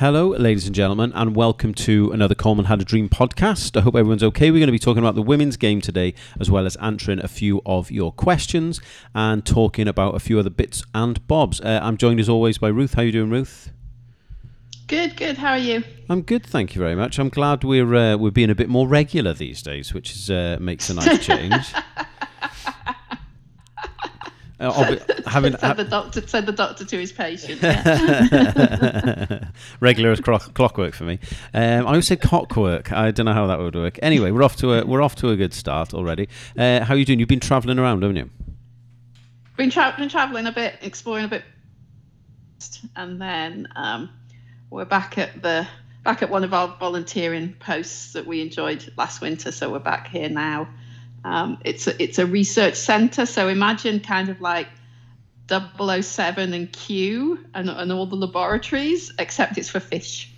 [0.00, 3.76] Hello, ladies and gentlemen, and welcome to another Coleman Had a Dream podcast.
[3.76, 4.50] I hope everyone's okay.
[4.50, 7.28] We're going to be talking about the women's game today, as well as answering a
[7.28, 8.80] few of your questions
[9.14, 11.60] and talking about a few other bits and bobs.
[11.60, 12.94] Uh, I'm joined as always by Ruth.
[12.94, 13.72] How are you doing, Ruth?
[14.86, 15.36] Good, good.
[15.36, 15.84] How are you?
[16.08, 17.18] I'm good, thank you very much.
[17.18, 20.56] I'm glad we're uh, we're being a bit more regular these days, which is uh,
[20.62, 21.74] makes a nice change.
[24.60, 27.62] Uh, be, having said the doctor said the doctor to his patient.
[27.62, 29.48] Yeah.
[29.80, 31.18] Regular as clock, clockwork for me.
[31.54, 32.92] Um, I always said cockwork.
[32.92, 33.98] I don't know how that would work.
[34.02, 36.28] Anyway, we're off to a we're off to a good start already.
[36.58, 37.18] Uh, how are you doing?
[37.18, 38.28] You've been travelling around, haven't you?
[39.56, 41.44] Been, tra- been travelling a bit, exploring a bit,
[42.96, 44.10] and then um,
[44.68, 45.66] we're back at the
[46.04, 49.52] back at one of our volunteering posts that we enjoyed last winter.
[49.52, 50.68] So we're back here now.
[51.24, 54.68] Um, it's a, it's a research center, so imagine kind of like
[55.48, 60.32] 007 and Q and, and all the laboratories, except it's for fish.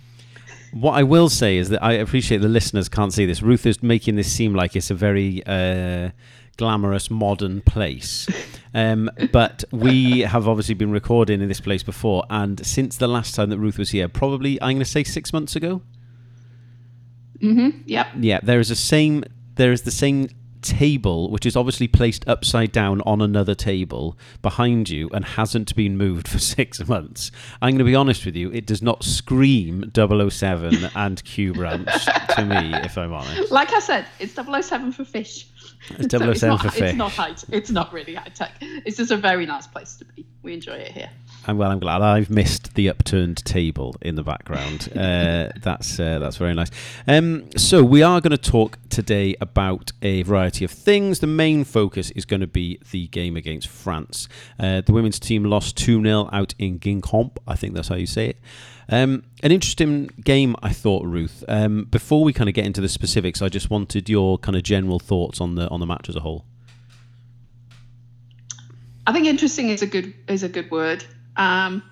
[0.73, 3.43] What I will say is that I appreciate the listeners can't see this.
[3.43, 6.09] Ruth is making this seem like it's a very uh,
[6.57, 8.27] glamorous, modern place.
[8.75, 13.35] Um, but we have obviously been recording in this place before, and since the last
[13.35, 15.83] time that Ruth was here, probably I'm going to say six months ago.
[17.39, 17.83] Mm-hmm.
[17.85, 18.07] Yep.
[18.19, 19.25] Yeah, there is a same.
[19.57, 20.27] There is the same
[20.63, 25.97] table, which is obviously placed upside down on another table behind you and hasn't been
[25.97, 29.91] moved for six months, I'm going to be honest with you, it does not scream
[29.95, 32.05] 007 and Q Branch
[32.35, 33.51] to me, if I'm honest.
[33.51, 35.47] Like I said, it's 007 for fish.
[35.89, 36.81] It's 007 so it's oh not, for fish.
[36.81, 37.35] It's not high.
[37.51, 38.53] It's not really high tech.
[38.61, 40.25] It's just a very nice place to be.
[40.41, 41.09] We enjoy it here.
[41.45, 41.71] I'm well.
[41.71, 44.89] I'm glad I've missed the upturned table in the background.
[45.03, 46.69] Uh, that's uh, that's very nice.
[47.07, 51.19] Um, so we are going to talk today about a variety of things.
[51.19, 54.29] The main focus is going to be the game against France.
[54.57, 57.37] Uh, the women's team lost two 0 out in Guingamp.
[57.47, 58.37] I think that's how you say it.
[58.87, 61.43] Um, an interesting game, I thought, Ruth.
[61.47, 64.63] Um, before we kind of get into the specifics, I just wanted your kind of
[64.63, 66.45] general thoughts on the on the match as a whole.
[69.05, 71.03] I think interesting is a good is a good word.
[71.35, 71.83] Um,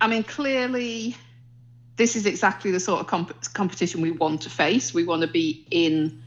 [0.00, 1.16] I mean, clearly,
[1.96, 4.94] this is exactly the sort of comp- competition we want to face.
[4.94, 6.22] We want to be in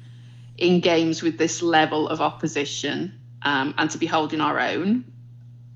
[0.57, 5.03] in games with this level of opposition um, and to be holding our own.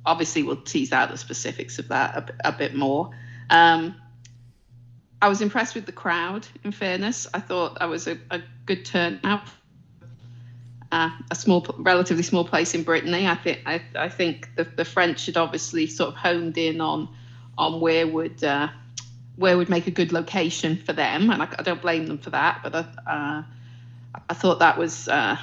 [0.05, 3.09] Obviously, we'll tease out the specifics of that a, bit more.
[3.49, 3.95] Um,
[5.21, 6.47] I was impressed with the crowd.
[6.63, 9.47] In fairness, I thought that was a, a good turnout
[10.91, 13.27] uh, a small, relatively small place in Brittany.
[13.27, 17.09] I think I, I think the, the French had obviously sort of honed in on
[17.57, 18.69] on where would uh,
[19.35, 22.29] where would make a good location for them, and I, I don't blame them for
[22.29, 22.61] that.
[22.63, 23.43] But I, uh,
[24.29, 25.37] I thought that was uh,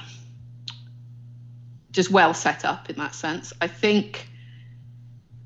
[1.91, 3.53] just well set up in that sense.
[3.61, 4.27] I think,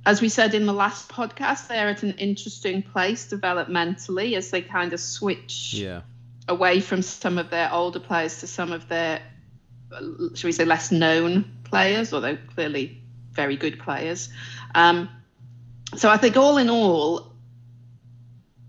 [0.06, 4.62] as we said in the last podcast, they're at an interesting place developmentally as they
[4.62, 6.02] kind of switch yeah.
[6.48, 9.22] away from some of their older players to some of their
[10.36, 13.02] should we say, less known players, although clearly
[13.32, 14.30] very good players.
[14.76, 15.10] Um,
[15.96, 17.34] so I think all in all,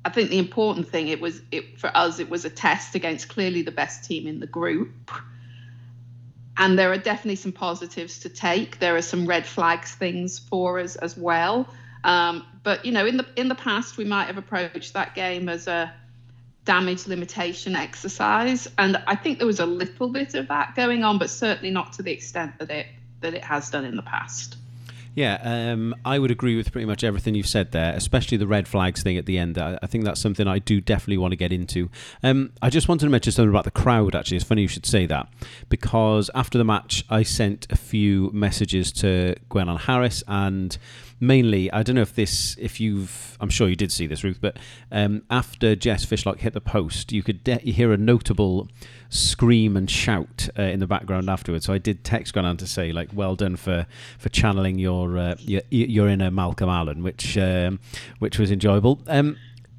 [0.05, 3.29] I think the important thing it was it for us it was a test against
[3.29, 5.11] clearly the best team in the group.
[6.57, 8.79] And there are definitely some positives to take.
[8.79, 11.69] There are some red flags things for us as well.
[12.05, 15.49] Um, but you know, in the in the past, we might have approached that game
[15.49, 15.93] as a
[16.65, 18.69] damage limitation exercise.
[18.79, 21.93] And I think there was a little bit of that going on, but certainly not
[21.95, 22.87] to the extent that it
[23.21, 24.57] that it has done in the past.
[25.15, 28.69] Yeah, um, I would agree with pretty much everything you've said there, especially the red
[28.69, 29.59] flags thing at the end.
[29.59, 31.91] I, I think that's something I do definitely want to get into.
[32.23, 34.37] Um, I just wanted to mention something about the crowd, actually.
[34.37, 35.29] It's funny you should say that
[35.69, 40.79] because after the match, I sent a few messages to Gwennan Harries and
[41.21, 44.39] mainly, I don't know if this, if you've, I'm sure you did see this, Ruth,
[44.41, 44.59] but
[44.91, 48.69] um, after Jess Fishlock hit the post, you could de- hear a notable
[49.11, 51.67] scream and shout uh, in the background afterwards.
[51.67, 53.87] So I did text Gwennan to say, like, well done for
[54.19, 57.81] for channeling your uh, your, your inner Malcolm Allen, which um,
[58.19, 59.03] which was enjoyable.
[59.07, 59.37] Um,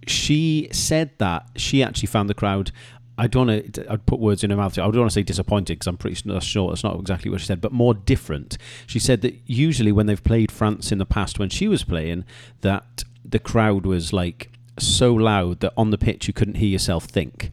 [0.08, 2.72] she said that she actually found the crowd
[3.18, 3.92] I don't want to.
[3.92, 4.78] I'd put words in her mouth.
[4.78, 7.46] I don't want to say disappointed because I'm pretty sure that's not exactly what she
[7.46, 8.58] said, but more different.
[8.88, 12.26] She said that usually when they've played France in the past, when she was playing,
[12.62, 14.50] that the crowd was like
[14.80, 17.52] so loud that on the pitch you couldn't hear yourself think.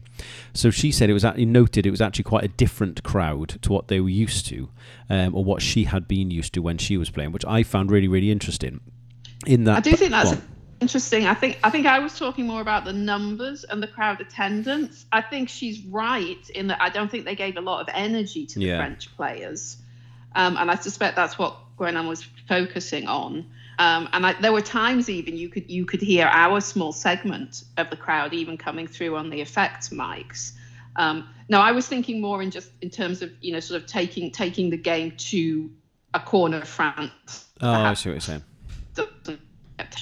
[0.53, 3.71] So she said it was actually noted it was actually quite a different crowd to
[3.71, 4.69] what they were used to,
[5.09, 7.91] um, or what she had been used to when she was playing, which I found
[7.91, 8.79] really really interesting.
[9.45, 10.35] In that, I do think that's
[10.81, 11.25] interesting.
[11.25, 15.05] I think I think I was talking more about the numbers and the crowd attendance.
[15.11, 18.45] I think she's right in that I don't think they gave a lot of energy
[18.47, 18.77] to the yeah.
[18.77, 19.77] French players,
[20.35, 23.45] um, and I suspect that's what Gwennan was focusing on.
[23.79, 27.63] Um, and I, there were times even you could you could hear our small segment
[27.77, 30.53] of the crowd even coming through on the effects mics.
[30.95, 33.87] Um, no, I was thinking more in just in terms of you know sort of
[33.87, 35.69] taking taking the game to
[36.13, 37.45] a corner of France.
[37.61, 38.43] Oh, I see what you're saying.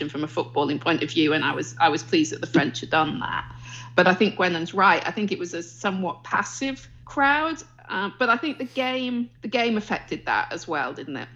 [0.10, 2.82] From a footballing point of view, and I was I was pleased that the French
[2.82, 3.52] had done that.
[3.96, 5.06] But I think Gwennan's right.
[5.08, 9.48] I think it was a somewhat passive crowd, uh, but I think the game the
[9.48, 11.28] game affected that as well, didn't it?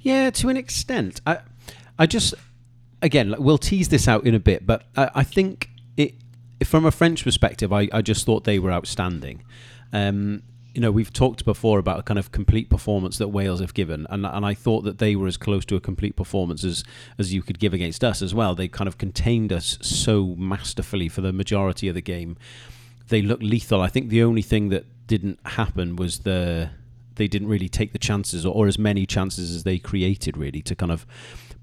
[0.00, 1.20] Yeah, to an extent.
[1.26, 1.38] I
[1.98, 2.34] I just
[3.02, 6.14] again we'll tease this out in a bit, but I, I think it
[6.64, 9.42] from a French perspective, I, I just thought they were outstanding.
[9.92, 10.42] Um,
[10.78, 14.06] you know, we've talked before about a kind of complete performance that Wales have given,
[14.10, 16.84] and and I thought that they were as close to a complete performance as
[17.18, 18.54] as you could give against us as well.
[18.54, 22.36] They kind of contained us so masterfully for the majority of the game.
[23.08, 23.80] They looked lethal.
[23.80, 26.70] I think the only thing that didn't happen was the
[27.16, 30.62] they didn't really take the chances or, or as many chances as they created really
[30.62, 31.04] to kind of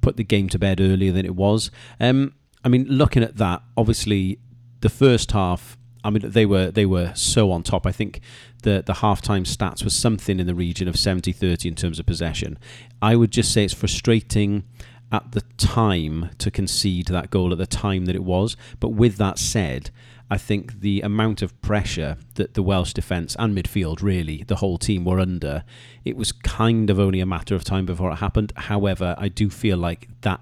[0.02, 1.72] put the game to bed earlier than it was.
[2.02, 2.34] Um,
[2.66, 4.40] I mean, looking at that, obviously
[4.82, 5.78] the first half.
[6.06, 7.86] I mean, they were they were so on top.
[7.88, 8.22] I think
[8.62, 12.60] the the halftime stats was something in the region of 70-30 in terms of possession.
[13.02, 14.63] I would just say it's frustrating
[15.12, 18.56] at the time to concede that goal at the time that it was.
[18.80, 19.90] But with that said,
[20.30, 24.78] I think the amount of pressure that the Welsh defence and midfield, really, the whole
[24.78, 25.63] team were under,
[26.04, 28.52] it was kind of only a matter of time before it happened.
[28.56, 30.42] However, I do feel like that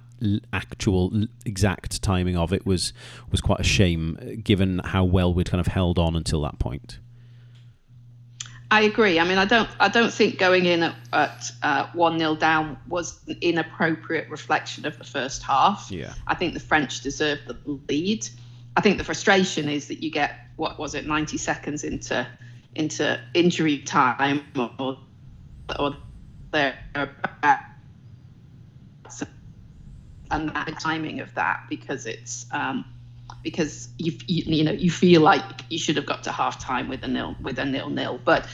[0.51, 2.93] actual exact timing of it was
[3.31, 6.99] was quite a shame, given how well we'd kind of held on until that point.
[8.71, 9.19] I agree.
[9.19, 12.75] I mean, I don't, I don't think going in at, at uh, one 0 down
[12.87, 15.91] was an inappropriate reflection of the first half.
[15.91, 16.13] Yeah.
[16.25, 17.55] I think the French deserved the
[17.87, 18.27] lead.
[18.75, 22.25] I think the frustration is that you get what was it, ninety seconds into
[22.75, 24.97] into injury time or
[25.77, 25.95] or
[26.51, 26.77] there
[30.33, 32.83] and the timing of that because it's um,
[33.41, 36.89] because you, you, you know you feel like you should have got to half time
[36.89, 38.47] with a nil with a nil nil but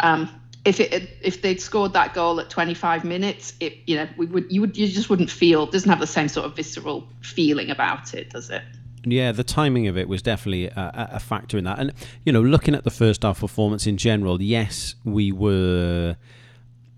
[0.00, 0.28] um,
[0.64, 4.50] if it if they'd scored that goal at 25 minutes it you know we would
[4.50, 8.14] you would you just wouldn't feel doesn't have the same sort of visceral feeling about
[8.14, 8.62] it does it
[9.02, 11.78] yeah, the timing of it was definitely a, a, factor in that.
[11.78, 11.94] And,
[12.24, 16.16] you know, looking at the first half performance in general, yes, we were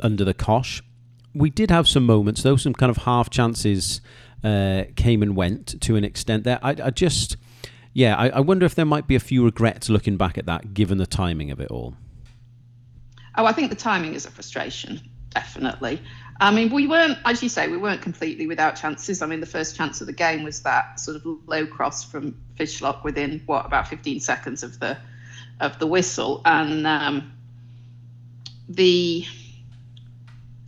[0.00, 0.82] under the cosh
[1.34, 4.00] we did have some moments, though, some kind of half chances
[4.44, 6.58] uh, came and went to an extent there.
[6.62, 7.36] I, I just,
[7.92, 10.74] yeah, I, I, wonder if there might be a few regrets looking back at that,
[10.74, 11.94] given the timing of it all.
[13.36, 15.00] Oh, I think the timing is a frustration,
[15.30, 16.02] definitely.
[16.40, 19.22] I mean, we weren't, as you say, we weren't completely without chances.
[19.22, 22.36] I mean, the first chance of the game was that sort of low cross from
[22.58, 24.98] Fishlock within what about 15 seconds of the
[25.60, 27.32] of the whistle, and um,
[28.68, 29.24] the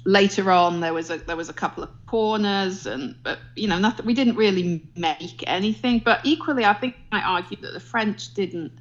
[0.05, 3.79] later on there was a there was a couple of corners and but you know
[3.79, 6.01] nothing we didn't really make anything.
[6.05, 8.73] But equally i think i argue that the french didn't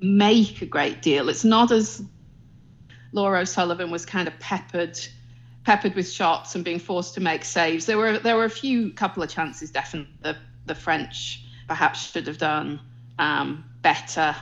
[0.00, 1.28] make a great deal.
[1.28, 2.02] It's not as
[3.12, 4.98] laura o'sullivan was kind of peppered
[5.64, 7.86] peppered with shots and being forced to make saves.
[7.86, 10.36] There were there were a few couple of chances definitely the,
[10.66, 12.80] the french perhaps should have done
[13.18, 14.34] um, better.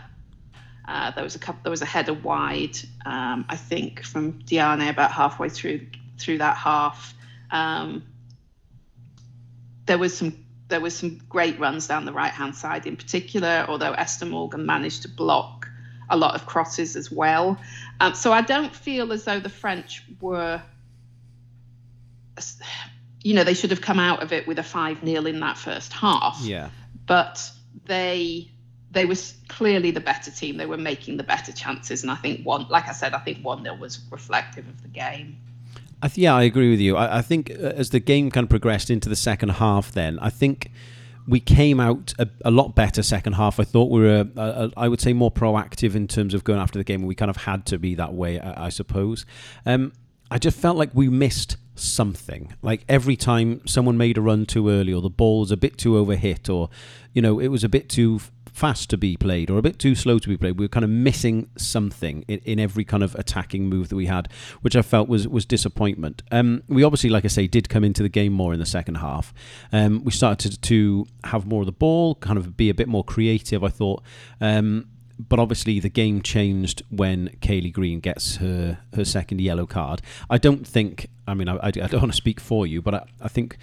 [0.87, 1.61] Uh, there was a couple.
[1.63, 5.87] There was a header wide, um, I think, from Diani about halfway through
[6.19, 7.15] through that half.
[7.51, 8.05] Um,
[9.87, 13.67] there was some there was some great runs down the right hand side in particular,
[13.69, 15.69] although Esther Morgan managed to block
[16.09, 17.59] a lot of crosses as well.
[18.01, 20.63] Um, so I don't feel as though the French were,
[23.23, 25.59] you know, they should have come out of it with a 5 0 in that
[25.59, 26.39] first half.
[26.43, 26.71] Yeah.
[27.07, 27.51] But
[27.87, 28.51] they
[28.91, 29.17] they were
[29.49, 30.57] clearly the better team.
[30.57, 32.03] They were making the better chances.
[32.03, 34.89] And I think one, like I said, I think 1 0 was reflective of the
[34.89, 35.39] game.
[36.05, 36.99] I th- yeah, I agree with you.
[36.99, 40.19] I, I think uh, as the game kind of progressed into the second half, then
[40.19, 40.71] I think
[41.27, 43.59] we came out a, a, lot better second half.
[43.59, 46.79] I thought we were, uh, I would say, more proactive in terms of going after
[46.79, 47.05] the game.
[47.05, 49.25] We kind of had to be that way, I, I suppose.
[49.65, 49.95] Um,
[50.31, 52.53] I just felt like we missed something.
[52.61, 55.79] Like every time someone made a run too early, or the ball was a bit
[55.79, 56.69] too overhit, or
[57.15, 58.21] you know, it was a bit too
[58.55, 60.57] fast to be played or a bit too slow to be played.
[60.57, 64.07] We were kind of missing something in, in every kind of attacking move that we
[64.07, 64.29] had,
[64.63, 66.23] which I felt was was disappointment.
[66.31, 68.97] Um, we obviously, like I say, did come into the game more in the second
[68.97, 69.35] half.
[69.73, 73.03] Um, we started to, have more of the ball, kind of be a bit more
[73.03, 73.65] creative.
[73.65, 74.03] I thought.
[74.41, 80.03] Um, but obviously the game changed when Kayleigh Green gets her, her second yellow card.
[80.29, 83.07] I don't think, I mean, I, I don't want to speak for you, but I,
[83.21, 83.57] I think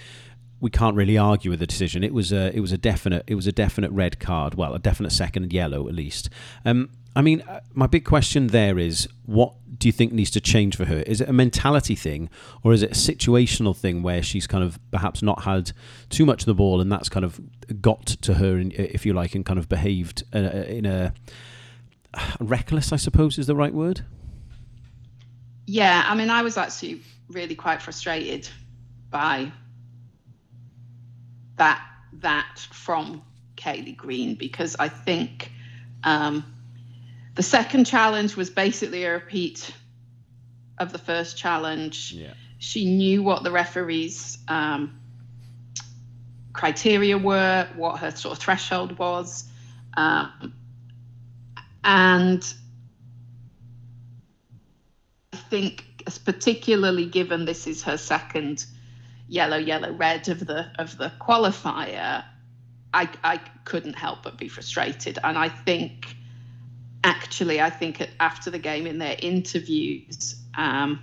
[0.62, 2.04] we can't really argue with the decision.
[2.04, 4.56] It was a it was a definite it was a definite red card.
[4.56, 6.30] Well, a definite second yellow at least.
[6.64, 10.40] Um, I mean, uh, my big question there is what do you think needs to
[10.40, 11.00] change for her?
[11.00, 12.30] Is it a mentality thing
[12.64, 15.72] or is it a situational thing where she's kind of perhaps not had
[16.10, 17.42] too much of the ball and that's kind of
[17.82, 21.14] got to her, if you like, and kind of behaved uh, in a
[22.40, 24.06] reckless, I suppose, is the right word?
[25.66, 28.48] Yeah, I mean, I was actually really quite frustrated
[29.10, 29.52] by
[31.62, 31.80] that
[32.14, 33.22] that from
[33.56, 35.52] Kayleigh Green because I think
[36.04, 36.44] um,
[37.36, 39.72] the second challenge was basically a repeat
[40.80, 42.14] of the first challenge.
[42.14, 42.34] Yeah.
[42.58, 45.00] She knew what the referees' um,
[46.52, 49.44] criteria were, what her sort of threshold was,
[49.96, 50.56] um,
[51.84, 52.54] and
[55.32, 55.86] I think,
[56.26, 58.66] particularly given this is her second
[59.32, 62.24] yellow, yellow, red of the of the qualifier,
[62.94, 66.16] I I couldn't help but be frustrated, and I think
[67.04, 71.00] actually, I think after the game in their interviews, um,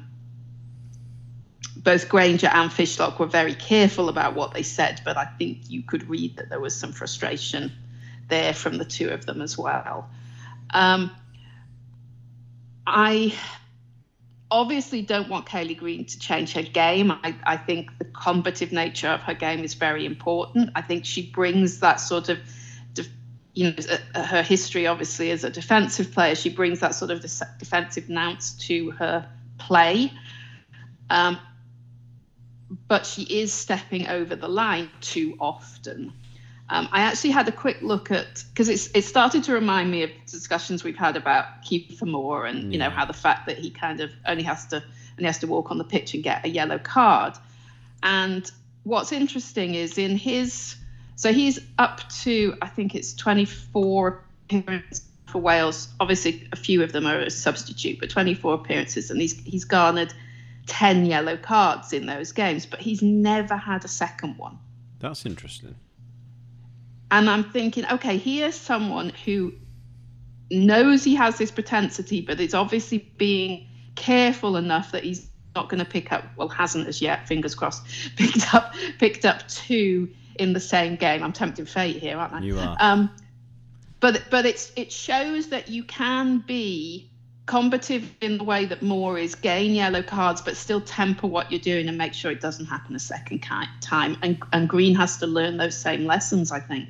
[1.77, 5.83] both Grainger and Fishlock were very careful about what they said, but I think you
[5.83, 7.73] could read that there was some frustration
[8.29, 10.11] there from the two of them as well.
[10.71, 11.11] Um,
[12.87, 13.35] I
[14.51, 17.11] obviously don't want Kayleigh Green to change her game.
[17.11, 20.71] I, I think the combative nature of her game is very important.
[20.75, 22.39] I think she brings that sort of
[23.59, 23.75] you know,
[24.15, 27.21] uh, her history obviously as a defensive player, she brings that sort of
[27.59, 29.29] defensive nous to her
[29.59, 30.13] play.
[31.11, 31.39] Um,
[32.87, 36.13] but she is stepping over the line too often.
[36.71, 40.03] Um, I actually had a quick look at because it's it started to remind me
[40.03, 42.71] of discussions we've had about Kiefer Moore and yeah.
[42.71, 44.83] you know how the fact that he kind of only has to
[45.19, 47.35] only has to walk on the pitch and get a yellow card.
[48.03, 48.51] And
[48.85, 50.77] what's interesting is in his
[51.19, 55.89] so he's up to, I think it's 24 appearances for Wales.
[55.99, 60.15] Obviously, a few of them are a substitute, but 24 appearances, and he's he's garnered
[60.67, 64.59] 10 yellow cards in those games, but he's never had a second one.
[65.01, 65.75] That's interesting.
[67.11, 69.55] And I'm thinking, okay, here's someone who
[70.51, 75.85] knows he has this propensity, but is obviously being careful enough that he's not going
[75.85, 77.85] to pick up, well, hasn't as yet, fingers crossed,
[78.17, 81.23] picked up picked up two in the same game.
[81.23, 82.41] I'm tempting fate here, aren't I?
[82.41, 82.77] You are.
[82.79, 83.11] Um,
[84.01, 87.08] but but it's it shows that you can be
[87.49, 91.59] combative in the way that Moore is, gain yellow cards, but still temper what you're
[91.59, 94.17] doing and make sure it doesn't happen a second time.
[94.23, 96.89] And and Green has to learn those same lessons, I think.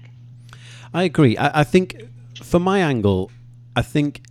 [0.93, 1.37] I agree.
[1.39, 2.03] I, I think,
[2.43, 3.31] from my angle,
[3.77, 4.23] I think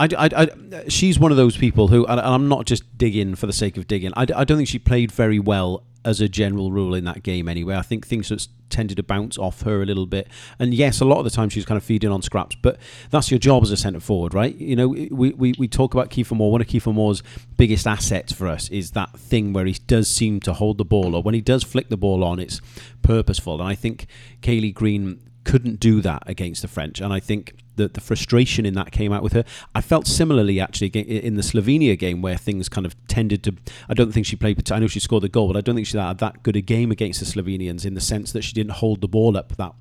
[0.00, 3.46] I, I, I, she's one of those people who, and I'm not just digging for
[3.46, 4.12] the sake of digging.
[4.16, 7.48] I, I don't think she played very well as a general rule in that game
[7.48, 7.76] anyway.
[7.76, 10.28] I think things just tended to bounce off her a little bit.
[10.58, 12.78] And yes, a lot of the time she's kind of feeding on scraps, but
[13.10, 14.54] that's your job as a centre forward, right?
[14.56, 16.50] You know, we, we, we talk about Kiefer Moore.
[16.50, 17.22] One of Kiefer Moore's
[17.56, 21.14] biggest assets for us is that thing where he does seem to hold the ball,
[21.14, 22.60] or when he does flick the ball on, it's
[23.02, 23.60] purposeful.
[23.60, 24.06] And I think
[24.40, 27.00] Kayleigh Green couldn't do that against the French.
[27.00, 29.44] And I think that the frustration in that came out with her.
[29.74, 33.54] I felt similarly actually in the Slovenia game where things kind of tended to.
[33.88, 34.70] I don't think she played.
[34.70, 36.60] I know she scored the goal, but I don't think she had that good a
[36.60, 39.72] game against the Slovenians in the sense that she didn't hold the ball up that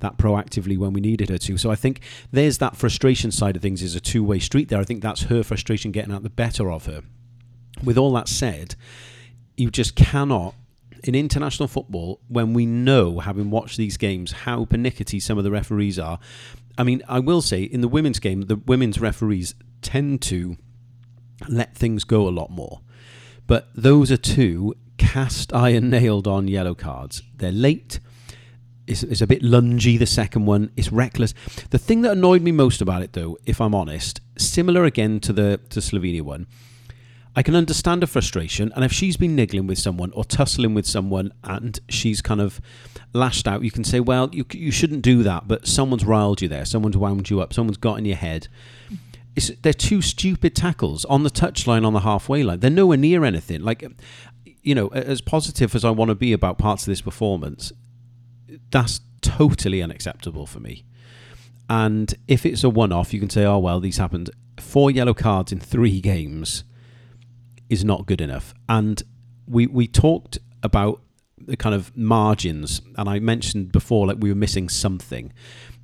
[0.00, 1.56] that proactively when we needed her to.
[1.56, 2.00] So I think
[2.30, 4.80] there's that frustration side of things is a two way street there.
[4.80, 7.02] I think that's her frustration getting out the better of her.
[7.82, 8.76] With all that said,
[9.56, 10.54] you just cannot
[11.04, 15.50] in international football, when we know, having watched these games, how pernickety some of the
[15.50, 16.18] referees are,
[16.78, 20.56] I mean, I will say in the women's game, the women's referees tend to
[21.48, 22.80] let things go a lot more.
[23.46, 27.22] But those are two cast iron nailed on yellow cards.
[27.36, 28.00] They're late.
[28.86, 30.70] It's, it's a bit lungy, the second one.
[30.76, 31.34] It's reckless.
[31.70, 35.32] The thing that annoyed me most about it, though, if I'm honest, similar again to
[35.32, 36.46] the to Slovenia one,
[37.34, 38.72] I can understand her frustration.
[38.74, 42.60] And if she's been niggling with someone or tussling with someone and she's kind of
[43.14, 46.48] lashed out, you can say, well, you, you shouldn't do that, but someone's riled you
[46.48, 46.64] there.
[46.64, 47.54] Someone's wound you up.
[47.54, 48.48] Someone's got in your head.
[49.34, 52.60] It's, they're two stupid tackles on the touchline on the halfway line.
[52.60, 53.62] They're nowhere near anything.
[53.62, 53.82] Like,
[54.62, 57.72] you know, as positive as I want to be about parts of this performance,
[58.70, 60.84] that's totally unacceptable for me.
[61.70, 64.28] And if it's a one off, you can say, oh, well, these happened.
[64.60, 66.64] Four yellow cards in three games
[67.72, 68.54] is not good enough.
[68.68, 69.02] And
[69.46, 71.00] we we talked about
[71.38, 75.32] the kind of margins, and I mentioned before like we were missing something.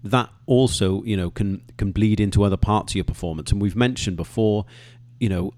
[0.04, 3.50] That also, you know, can can bleed into other parts of your performance.
[3.50, 4.64] And we've mentioned before,
[5.18, 5.54] you know,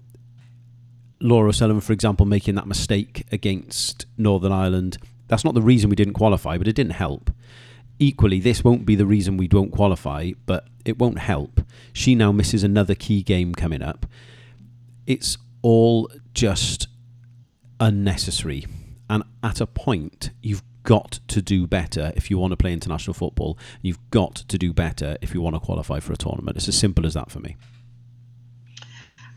[1.19, 4.97] Laura O'Sullivan, for example, making that mistake against Northern Ireland
[5.31, 7.31] that's not the reason we didn't qualify, but it didn't help.
[7.99, 11.61] Equally, this won't be the reason we don't qualify, but it won't help.
[11.93, 14.05] She now misses another key game coming up.
[15.07, 16.87] It's all just
[17.79, 18.65] unnecessary.
[19.09, 23.13] And at a point, you've got to do better if you want to play international
[23.13, 23.57] football.
[23.81, 26.57] You've got to do better if you want to qualify for a tournament.
[26.57, 27.57] It's as simple as that for me.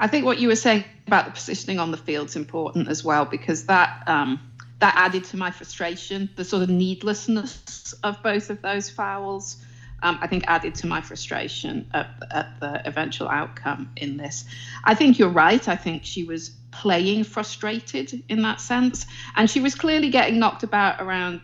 [0.01, 3.05] I think what you were saying about the positioning on the field is important as
[3.05, 4.41] well because that um,
[4.81, 6.29] that added to my frustration.
[6.37, 9.57] The sort of needlessness of both of those fouls,
[10.03, 14.45] um, I think, added to my frustration at, at the eventual outcome in this.
[14.85, 15.67] I think you're right.
[15.69, 20.63] I think she was playing frustrated in that sense, and she was clearly getting knocked
[20.63, 21.41] about around,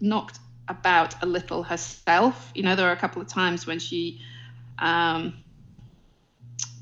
[0.00, 2.50] knocked about a little herself.
[2.54, 4.20] You know, there were a couple of times when she.
[4.78, 5.44] Um,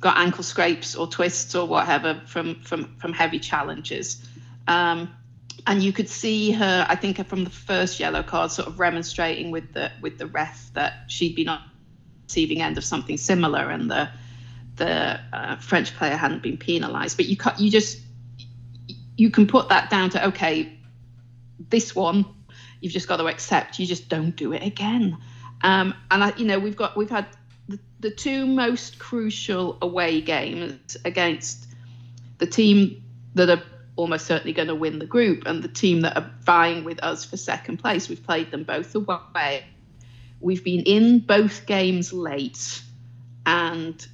[0.01, 4.21] got ankle scrapes or twists or whatever from from from heavy challenges.
[4.69, 5.15] Um,
[5.67, 9.51] and you could see her, I think, from the first yellow card, sort of remonstrating
[9.51, 11.62] with the with the ref that she'd been on
[12.27, 14.11] receiving end of something similar, and the
[14.76, 17.17] the uh, French player hadn't been penalised.
[17.17, 18.00] But you cut, you just
[19.17, 20.79] you can put that down to okay,
[21.71, 22.25] this one
[22.83, 23.79] you've just got to accept.
[23.79, 25.17] You just don't do it again.
[25.62, 27.26] Um, and I, you know, we've got we've had
[27.69, 31.67] the, the two most crucial away games against
[32.38, 33.62] the team that are
[33.95, 37.25] almost certainly going to win the group and the team that are vying with us
[37.25, 38.09] for second place.
[38.09, 39.64] We've played them both away.
[40.41, 42.83] We've been in both games late
[43.47, 44.05] and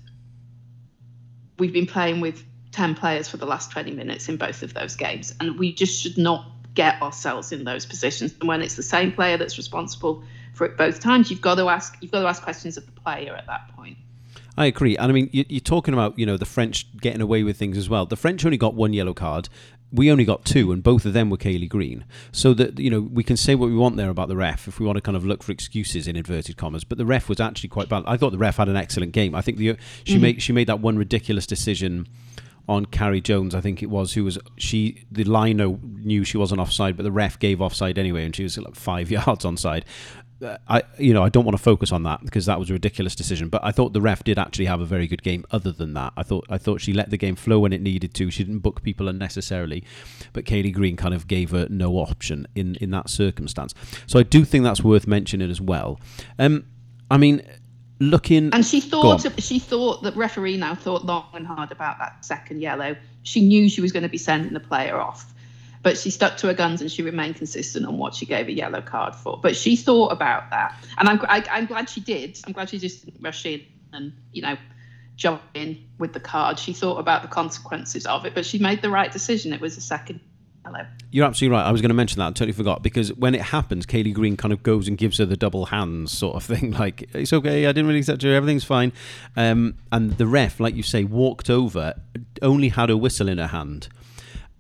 [1.59, 4.97] we've been playing with 10 players for the last 20 minutes in both of those
[4.97, 5.35] games.
[5.41, 8.35] And we just should not get ourselves in those positions.
[8.41, 10.23] And when it's the same player that's responsible
[10.59, 11.31] for it both times.
[11.31, 13.97] You've got to ask you've got to ask questions of the player at that point.
[14.59, 17.57] I agree, and I mean you're talking about you know the French getting away with
[17.57, 18.05] things as well.
[18.05, 19.49] The French only got one yellow card.
[19.91, 22.05] We only got two, and both of them were Kayleigh Green.
[22.31, 24.79] So that you know we can say what we want there about the ref if
[24.79, 26.85] we want to kind of look for excuses in inverted commas.
[26.85, 28.05] But the ref was actually quite bad.
[28.07, 29.35] I thought the ref had an excellent game.
[29.35, 30.23] I think the she mm-hmm.
[30.23, 32.07] made she made that one ridiculous decision
[32.69, 36.61] on Carrie Jones, I think it was, who was she the lino knew she wasn't
[36.61, 39.85] offside, but the ref gave offside anyway, and she was like five yards onside.
[40.41, 43.17] I you know I don't want to focus on that because that was a ridiculous
[43.17, 43.49] decision.
[43.49, 45.45] But I thought the ref did actually have a very good game.
[45.51, 48.15] Other than that, I thought I thought she let the game flow when it needed
[48.15, 48.31] to.
[48.31, 49.85] She didn't book people unnecessarily,
[50.33, 53.75] but Kayleigh Green kind of gave her no option in in that circumstance.
[54.07, 55.99] So I do think that's worth mentioning as well.
[56.39, 56.67] Um,
[57.11, 57.43] I mean,
[57.99, 62.25] looking and she thought she thought that referee now thought long and hard about that
[62.25, 62.97] second yellow.
[63.25, 65.35] She knew she was going to be sending the player off
[65.83, 68.53] but she stuck to her guns and she remained consistent on what she gave a
[68.53, 69.39] yellow card for.
[69.41, 72.39] But she thought about that, and I'm I, am i am glad she did.
[72.47, 73.63] I'm glad she just didn't rush in
[73.93, 74.57] and you know
[75.17, 76.59] jump in with the card.
[76.59, 79.53] She thought about the consequences of it, but she made the right decision.
[79.53, 80.21] It was a second
[80.65, 80.87] yellow.
[81.11, 81.65] You're absolutely right.
[81.67, 82.27] I was going to mention that.
[82.27, 85.27] I totally forgot because when it happens, Kayleigh Green kind of goes and gives her
[85.27, 86.73] the double hands sort of thing.
[86.73, 87.67] Like it's okay.
[87.67, 88.35] I didn't really her.
[88.35, 88.93] Everything's fine.
[89.37, 91.95] Um, and the ref, like you say, walked over,
[92.41, 93.89] only had a whistle in her hand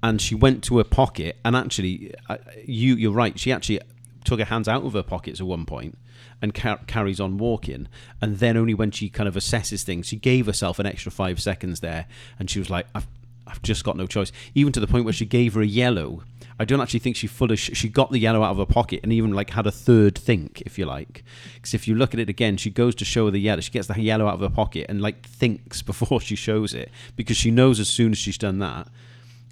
[0.02, 3.80] and she went to her pocket and actually uh, you you're right she actually
[4.24, 5.98] took her hands out of her pockets at one point
[6.40, 7.88] and car- carries on walking
[8.20, 11.40] and then only when she kind of assesses things she gave herself an extra 5
[11.40, 12.06] seconds there
[12.38, 13.06] and she was like I've
[13.48, 14.30] I've just got no choice.
[14.54, 16.22] Even to the point where she gave her a yellow
[16.60, 19.12] I don't actually think she fully she got the yellow out of her pocket and
[19.12, 21.22] even like had a third think if you like.
[21.54, 23.70] Because if you look at it again she goes to show her the yellow she
[23.70, 27.36] gets the yellow out of her pocket and like thinks before she shows it because
[27.36, 28.88] she knows as soon as she's done that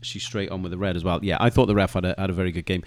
[0.03, 1.25] she's straight on with the red as well.
[1.25, 2.83] Yeah, I thought the ref had a, had a very good game.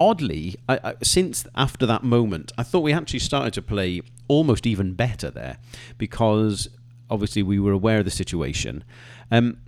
[0.00, 4.66] Oddly, I, I, since after that moment, I thought we actually started to play almost
[4.66, 5.58] even better there
[5.98, 6.68] because
[7.10, 8.84] obviously we were aware of the situation.
[9.30, 9.58] Um,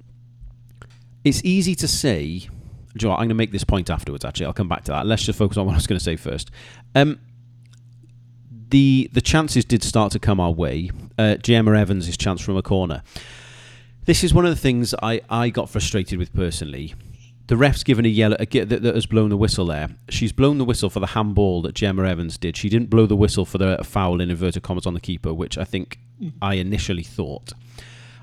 [1.24, 2.48] it's easy to say.
[2.96, 4.24] Joe, I'm going to make this point afterwards.
[4.24, 5.04] Actually, I'll come back to that.
[5.06, 6.50] Let's just focus on what I was going to say first.
[6.94, 7.18] Um,
[8.70, 10.90] the the chances did start to come our way.
[11.18, 13.02] Uh, Gemma Evans' chance from a corner.
[14.06, 16.94] This is one of the things I, I got frustrated with personally.
[17.46, 19.88] The ref's given a yellow a, that, that has blown the whistle there.
[20.10, 22.54] She's blown the whistle for the handball that Gemma Evans did.
[22.54, 25.56] She didn't blow the whistle for the foul in inverted commas on the keeper, which
[25.56, 25.98] I think
[26.42, 27.54] I initially thought.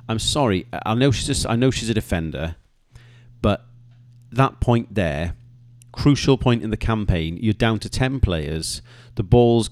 [0.08, 0.67] I'm sorry.
[0.86, 2.58] I know she's just, I know she's a defender,
[3.41, 3.65] but
[4.32, 5.36] that point there,
[5.91, 8.84] crucial point in the campaign, you're down to ten players.
[9.15, 9.72] The ball's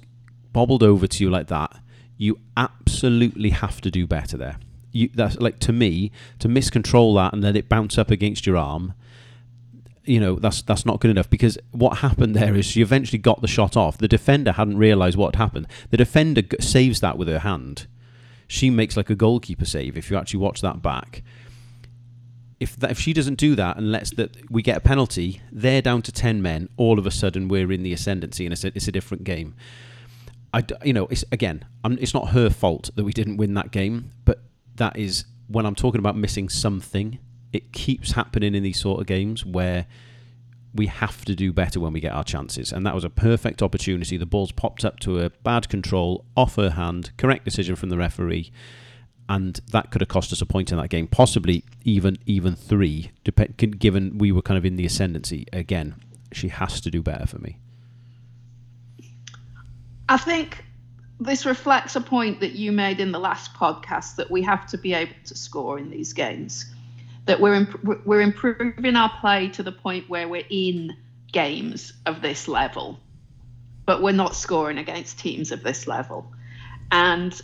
[0.53, 1.77] bobbled over to you like that.
[2.17, 4.57] You absolutely have to do better there
[4.91, 8.57] you that's like to me to miscontrol that and let it bounce up against your
[8.57, 8.93] arm
[10.09, 11.29] you know that's that's not good enough.
[11.29, 13.97] Because what happened there is she eventually got the shot off.
[13.97, 15.67] The defender hadn't realized what had happened.
[15.91, 17.85] The defender g- saves that with her hand.
[18.47, 21.21] She makes like a goalkeeper save if you actually watch that back.
[22.59, 25.83] If that, if she doesn't do that and lets that we get a penalty, they're
[25.83, 26.69] down to ten men.
[26.75, 29.53] All of a sudden, we're in the ascendancy, and it's a, it's a different game.
[30.51, 33.71] I, you know, it's again, I'm, it's not her fault that we didn't win that
[33.71, 34.41] game, but
[34.79, 37.19] that is when I'm talking about missing something.
[37.53, 39.87] It keeps happening in these sort of games where
[40.75, 43.61] we have to do better when we get our chances, and that was a perfect
[43.61, 44.17] opportunity.
[44.17, 47.97] The ball's popped up to a bad control, off her hand, correct decision from the
[47.97, 48.51] referee
[49.29, 53.11] and that could have cost us a point in that game, possibly even even three,
[53.77, 55.45] given we were kind of in the ascendancy.
[55.53, 55.95] Again,
[56.33, 57.59] she has to do better for me.
[60.09, 60.65] I think
[61.19, 64.77] this reflects a point that you made in the last podcast that we have to
[64.77, 66.65] be able to score in these games.
[67.25, 70.95] That we're imp- we're improving our play to the point where we're in
[71.31, 72.99] games of this level,
[73.85, 76.31] but we're not scoring against teams of this level.
[76.91, 77.39] And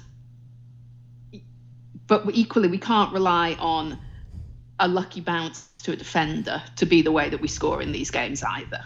[2.07, 3.99] but equally we can't rely on
[4.79, 8.09] a lucky bounce to a defender to be the way that we score in these
[8.09, 8.83] games either.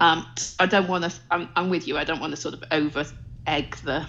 [0.00, 0.26] Um,
[0.58, 1.12] I don't want to.
[1.30, 1.98] I'm, I'm, with you.
[1.98, 3.04] I don't want to sort of over
[3.46, 4.06] egg the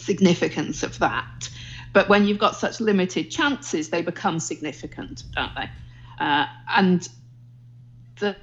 [0.00, 1.48] significance of that.
[1.92, 5.68] But when you've got such limited chances, they become significant, don't they?
[6.18, 7.08] Uh, and
[8.20, 8.36] the,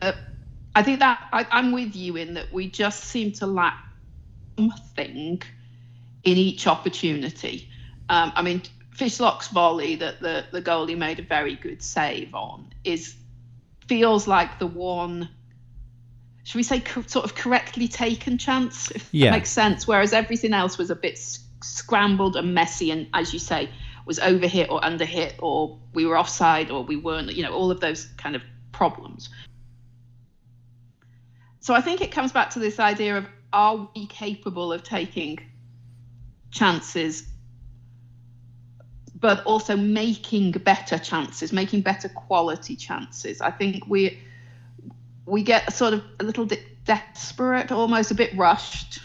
[0.76, 3.84] I think that I, I'm with you in that we just seem to lack
[4.58, 5.41] something
[6.24, 7.70] in each opportunity.
[8.10, 8.62] Um, I mean,
[8.96, 13.15] Fishlock's volley that the, the goalie made a very good save on is
[13.88, 15.30] feels like the one
[16.43, 19.32] should we say co- sort of correctly taken chance if yeah.
[19.32, 21.17] that makes sense whereas everything else was a bit
[21.67, 23.69] scrambled and messy and as you say
[24.06, 27.53] was over hit or under hit or we were offside or we weren't you know
[27.53, 29.30] all of those kind of problems
[31.60, 35.39] so i think it comes back to this idea of are we capable of taking
[36.51, 37.27] chances
[39.19, 43.41] but also making better chances, making better quality chances.
[43.41, 44.19] I think we
[45.25, 48.99] we get sort of a little bit desperate, almost a bit rushed.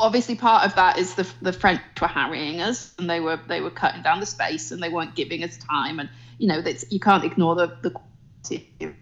[0.00, 3.60] Obviously, part of that is the the French were harrying us, and they were they
[3.60, 6.00] were cutting down the space, and they weren't giving us time.
[6.00, 6.08] And
[6.38, 8.96] you know, that's you can't ignore the the quality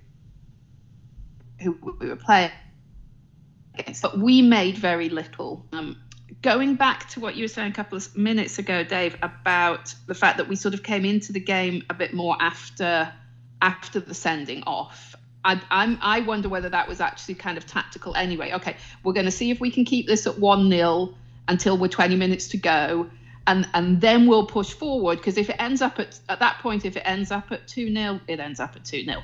[1.60, 2.50] who we were playing
[3.74, 4.02] against.
[4.02, 5.66] But we made very little.
[5.72, 5.96] Um,
[6.42, 10.14] going back to what you were saying a couple of minutes ago, Dave, about the
[10.14, 13.12] fact that we sort of came into the game a bit more after
[13.60, 15.14] after the sending off.
[15.44, 18.52] I, I'm, I wonder whether that was actually kind of tactical anyway.
[18.52, 21.14] Okay, we're going to see if we can keep this at 1 0
[21.46, 23.08] until we're 20 minutes to go.
[23.46, 26.84] And, and then we'll push forward because if it ends up at at that point
[26.84, 29.22] if it ends up at 2 0 it ends up at 2 0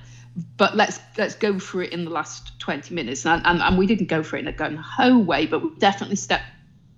[0.57, 3.87] but let's let's go for it in the last 20 minutes and, and, and we
[3.87, 6.46] didn't go for it in a gun ho way but we definitely stepped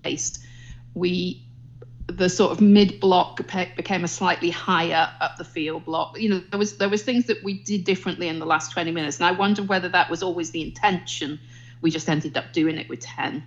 [0.06, 0.44] based,
[0.94, 1.45] we
[2.06, 3.36] the sort of mid block
[3.76, 6.18] became a slightly higher up the field block.
[6.20, 8.90] You know, there was there was things that we did differently in the last 20
[8.92, 11.40] minutes, and I wonder whether that was always the intention.
[11.82, 13.42] We just ended up doing it with 10.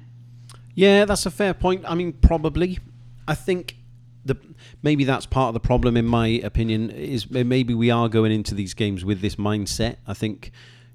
[0.76, 1.84] Yeah, that's a fair point.
[1.88, 2.80] I mean, probably.
[3.28, 3.76] I think
[4.26, 4.38] the
[4.84, 8.56] maybe that's part of the problem, in my opinion, is maybe we are going into
[8.56, 9.98] these games with this mindset.
[10.06, 10.52] I think,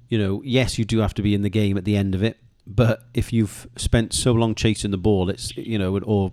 [0.07, 2.23] you know, yes, you do have to be in the game at the end of
[2.23, 6.31] it, but if you've spent so long chasing the ball, it's you know, or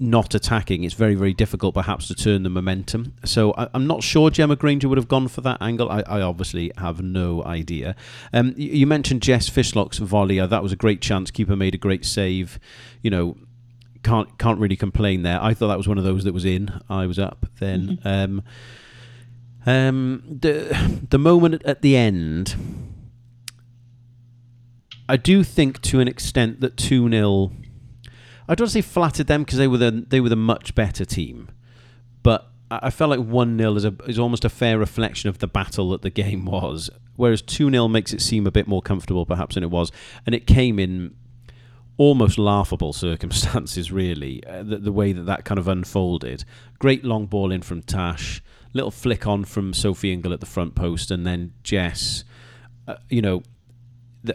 [0.00, 3.14] not attacking, it's very very difficult perhaps to turn the momentum.
[3.24, 5.90] So I, am not sure Gemma Grainger would have gone for that angle.
[5.90, 7.94] I, I obviously have no idea.
[8.32, 10.40] Um, you, you, mentioned Jess Fishlock's volley.
[10.40, 11.30] Uh, that was a great chance.
[11.30, 12.58] Keeper made a great save.
[13.02, 13.36] You know.
[14.02, 15.38] Can't can't really complain there.
[15.42, 16.80] I thought that was one of those that was in.
[16.88, 17.98] I was up then.
[18.02, 18.08] Mm-hmm.
[18.08, 18.42] Um,
[19.66, 22.56] um, the the moment at the end,
[25.10, 27.52] I do think to an extent that 2 0.
[28.50, 30.74] I don't want to say flattered them because they were the they were the much
[30.74, 31.50] better team,
[32.24, 35.46] but I felt like one 0 is a is almost a fair reflection of the
[35.46, 36.90] battle that the game was.
[37.14, 39.92] Whereas two 0 makes it seem a bit more comfortable, perhaps, than it was,
[40.26, 41.14] and it came in
[41.96, 43.92] almost laughable circumstances.
[43.92, 46.44] Really, uh, the, the way that that kind of unfolded.
[46.80, 50.74] Great long ball in from Tash, little flick on from Sophie Ingle at the front
[50.74, 52.24] post, and then Jess.
[52.88, 53.44] Uh, you know,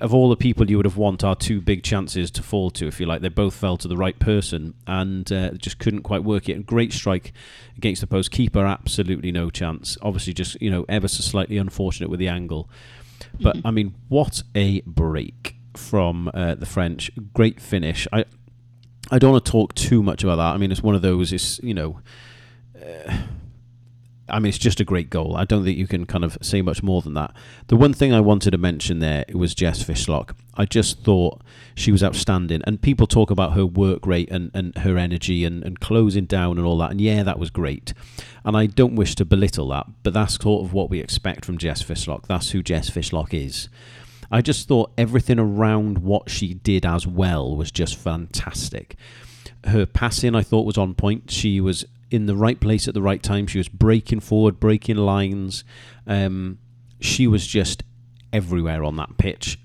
[0.02, 2.88] of all the people you would have want our two big chances to fall to,
[2.88, 6.24] if you like, they both fell to the right person and uh, just couldn't quite
[6.24, 6.66] work it.
[6.66, 7.34] great strike
[7.78, 9.98] against the post keeper, absolutely no chance.
[10.02, 12.70] Obviously, just you know, ever so slightly unfortunate with the angle.
[13.40, 13.68] But mm-hmm.
[13.68, 17.12] I mean, what a break from uh, the French!
[17.34, 18.08] Great finish.
[18.12, 18.26] I
[19.12, 20.54] I don't want to talk too much about that.
[20.54, 21.32] I mean, it's one of those.
[21.32, 22.00] It's you know.
[22.76, 23.18] Uh,
[24.28, 25.36] I mean, it's just a great goal.
[25.36, 27.34] I don't think you can kind of say much more than that.
[27.68, 30.32] The one thing I wanted to mention there was Jess Fishlock.
[30.56, 31.42] I just thought
[31.76, 32.62] she was outstanding.
[32.66, 36.58] And people talk about her work rate and, and her energy and, and closing down
[36.58, 36.92] and all that.
[36.92, 37.94] And yeah, that was great.
[38.44, 41.60] And I don't wish to belittle that, but that's sort of what we expect from
[41.60, 42.26] Jess Fishlock.
[42.26, 43.70] That's who Jess Fishlock is.
[44.32, 48.96] I just thought everything around what she did as well was just fantastic.
[49.66, 51.30] Her passing, I thought, was on point.
[51.30, 51.86] She was
[52.16, 53.46] in the right place at the right time.
[53.46, 55.64] She was breaking forward, breaking lines.
[56.08, 56.58] Um,
[57.00, 57.84] she was just
[58.34, 59.60] everywhere on that pitch,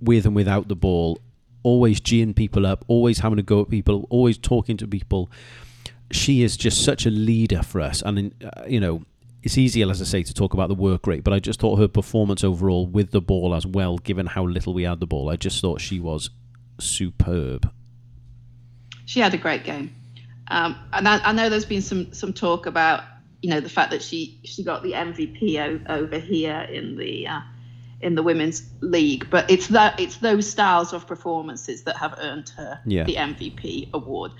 [0.00, 1.18] with and without the ball,
[1.62, 5.30] always geeing people up, always having a go at people, always talking to people.
[6.10, 9.04] She is just such a leader for us, and uh, you know.
[9.42, 11.78] It's easier, as I say, to talk about the work rate, but I just thought
[11.78, 15.28] her performance overall with the ball as well, given how little we had the ball,
[15.28, 16.30] I just thought she was
[16.80, 17.70] superb.
[19.04, 19.94] She had a great game.
[20.48, 23.02] Um, and I, I, know there's been some some talk about
[23.40, 27.26] you know the fact that she she got the MVP o- over here in the
[27.26, 27.40] uh,
[28.00, 32.50] in the women's league, but it's that it's those styles of performances that have earned
[32.50, 33.04] her yeah.
[33.04, 34.32] the MVP award.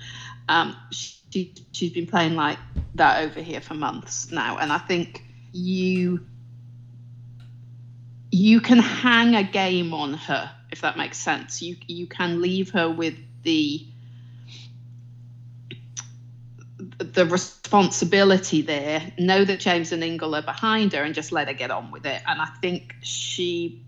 [0.49, 2.59] Um, she she's been playing like
[2.97, 6.27] that over here for months now, and I think you
[8.31, 11.63] you can hang a game on her if that makes sense.
[11.63, 13.15] You you can leave her with
[13.45, 13.87] the
[16.99, 21.55] the responsibility there, know that James and Ingle are behind her, and just let her
[21.55, 22.23] get on with it.
[22.27, 23.83] And I think she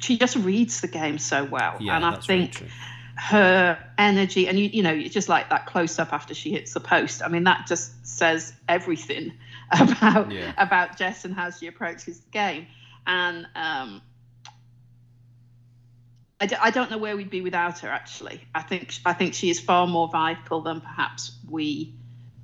[0.00, 2.62] she just reads the game so well, yeah, and I think
[3.16, 6.74] her energy and you you know it's just like that close up after she hits
[6.74, 7.22] the post.
[7.22, 9.32] I mean that just says everything
[9.80, 10.52] about yeah.
[10.56, 12.66] about Jess and how she approaches the game.
[13.06, 14.02] And um,
[16.40, 17.88] I d- I don't know where we'd be without her.
[17.88, 21.92] Actually, I think I think she is far more vital than perhaps we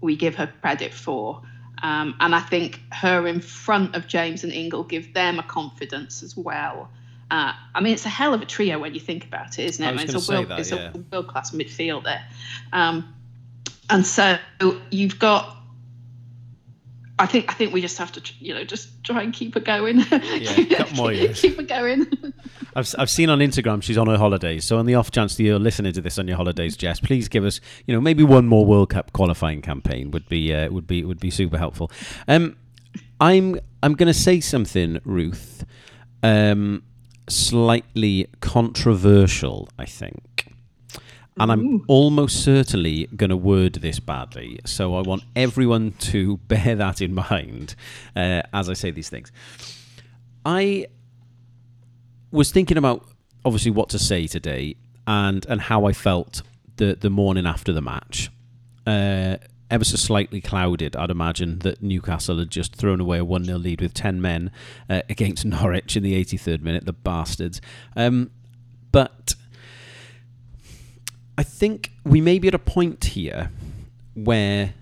[0.01, 1.43] we give her credit for.
[1.83, 6.23] Um, and I think her in front of James and Ingle give them a confidence
[6.23, 6.89] as well.
[7.31, 9.85] Uh, I mean, it's a hell of a trio when you think about it, isn't
[9.85, 9.89] it?
[9.89, 10.93] I I mean, it's a world, that, it's yeah.
[10.95, 12.23] a world class midfielder.
[12.73, 13.15] Um,
[13.91, 14.39] and so
[14.91, 15.54] you've got
[17.19, 19.61] I think I think we just have to you know just try and keep her
[19.61, 20.01] going.
[20.11, 21.41] Yeah, more years.
[21.41, 22.07] keep her going.
[22.77, 24.65] I've, I've seen on Instagram she's on her holidays.
[24.65, 27.29] So on the off chance that you're listening to this on your holidays, Jess, please
[27.29, 30.89] give us you know maybe one more World Cup qualifying campaign would be uh, would
[30.89, 31.91] be would be super helpful.
[32.27, 32.57] Um,
[33.21, 35.65] I'm I'm going to say something, Ruth,
[36.25, 36.83] um,
[37.29, 39.69] slightly controversial.
[39.79, 40.34] I think.
[41.39, 44.61] And I'm almost certainly going to word this badly.
[44.65, 47.75] So I want everyone to bear that in mind
[48.15, 49.33] uh, as I say these things.
[50.47, 50.87] I
[52.31, 53.07] was thinking about
[53.45, 56.43] obviously what to say today and, and how I felt
[56.77, 58.31] the, the morning after the match.
[58.87, 59.37] Uh,
[59.71, 63.59] ever so slightly clouded, I'd imagine that Newcastle had just thrown away a 1 0
[63.59, 64.51] lead with 10 men
[64.89, 67.61] uh, against Norwich in the 83rd minute, the bastards.
[67.97, 68.31] Um,
[68.93, 69.35] but
[71.37, 73.51] I think we may be at a point here
[74.15, 74.75] where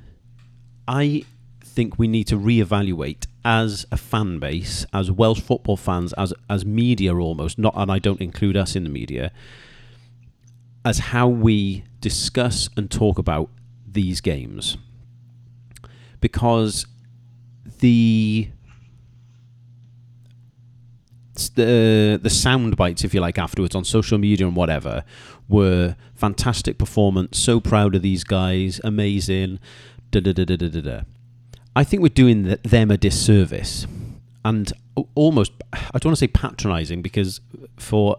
[0.86, 1.24] I
[1.62, 6.64] think we need to reevaluate as a fan base, as Welsh football fans, as as
[6.64, 9.32] media almost, not and I don't include us in the media,
[10.84, 13.48] as how we discuss and talk about
[13.86, 14.76] these games.
[16.20, 16.86] Because
[17.78, 18.48] the
[21.54, 25.04] the the sound bites, if you like, afterwards on social media and whatever,
[25.52, 27.38] were fantastic performance.
[27.38, 29.60] So proud of these guys, amazing.
[30.10, 31.00] Da da da da da da.
[31.74, 33.86] I think we're doing them a disservice,
[34.44, 34.72] and
[35.14, 37.40] almost I don't want to say patronising because
[37.78, 38.18] for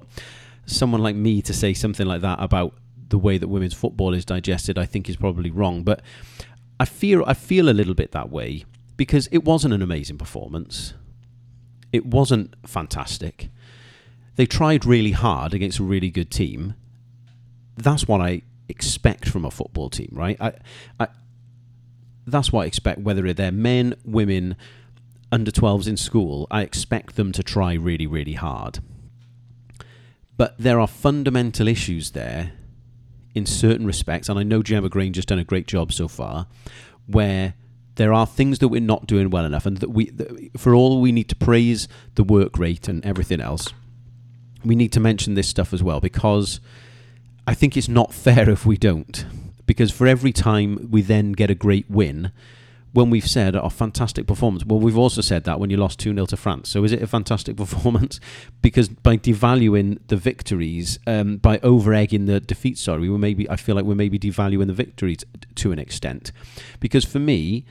[0.66, 2.74] someone like me to say something like that about
[3.10, 5.84] the way that women's football is digested, I think is probably wrong.
[5.84, 6.02] But
[6.80, 8.66] I feel I feel a little bit that way
[8.98, 10.94] because it wasn't an amazing performance.
[11.92, 13.50] It wasn't fantastic.
[14.36, 16.74] They tried really hard against a really good team.
[17.78, 20.38] That's what I expect from a football team, right?
[20.40, 20.54] I,
[21.00, 21.08] I,
[22.26, 24.56] that's what I expect, whether they're men, women,
[25.32, 28.80] under 12s in school, I expect them to try really, really hard.
[30.38, 32.54] But there are fundamental issues there
[33.36, 36.48] in certain respects, and I know Gemma Grainger's done a great job so far,
[37.08, 37.56] where
[37.96, 41.02] there are things that we're not doing well enough, and that we, that for all
[41.02, 43.70] we need to praise the work rate and everything else,
[44.64, 46.60] we need to mention this stuff as well because
[47.46, 49.26] I think it's not fair if we don't.
[49.66, 52.32] Because for every time we then get a great win,
[52.92, 56.14] when we've said a fantastic performance, well, we've also said that when you lost 2
[56.14, 56.70] 0 to France.
[56.70, 58.20] So is it a fantastic performance?
[58.62, 63.50] because by devaluing the victories, um, by over egging the defeats, sorry, we were maybe,
[63.50, 65.26] I feel like we're maybe devaluing the victories
[65.56, 66.32] to an extent.
[66.80, 67.66] Because for me,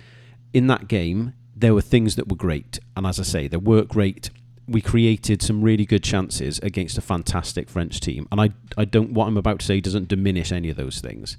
[0.52, 2.80] in that game, there were things that were great.
[2.96, 4.30] And as I say, the work rate,
[4.68, 8.28] we created some really good chances against a fantastic French team.
[8.30, 11.36] And I, I don't, what I'm about to say doesn't diminish any of those things.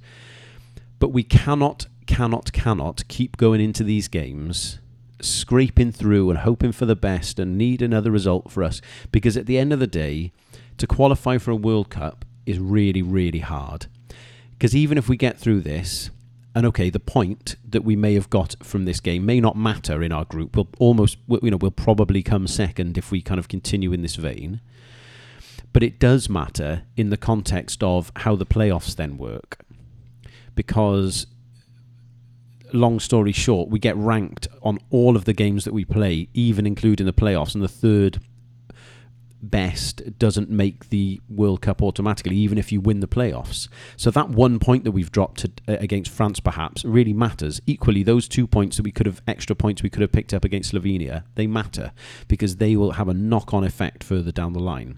[0.99, 4.79] But we cannot, cannot, cannot keep going into these games
[5.21, 8.81] scraping through and hoping for the best and need another result for us.
[9.11, 10.31] Because at the end of the day,
[10.77, 13.87] to qualify for a World Cup is really, really hard.
[14.51, 16.09] Because even if we get through this,
[16.55, 20.03] and okay, the point that we may have got from this game may not matter
[20.03, 20.55] in our group.
[20.55, 24.15] We'll almost, you know, we'll probably come second if we kind of continue in this
[24.15, 24.61] vein.
[25.71, 29.65] But it does matter in the context of how the playoffs then work.
[30.53, 31.25] Because,
[32.71, 36.67] long story short, we get ranked on all of the games that we play, even
[36.67, 38.19] including the playoffs, and the third
[39.43, 43.67] best doesn't make the World Cup automatically, even if you win the playoffs.
[43.97, 47.61] So that one point that we've dropped to, uh, against France, perhaps, really matters.
[47.67, 50.45] Equally, those two points that we could have, extra points we could have picked up
[50.45, 51.91] against Slovenia, they matter
[52.27, 54.97] because they will have a knock on effect further down the line.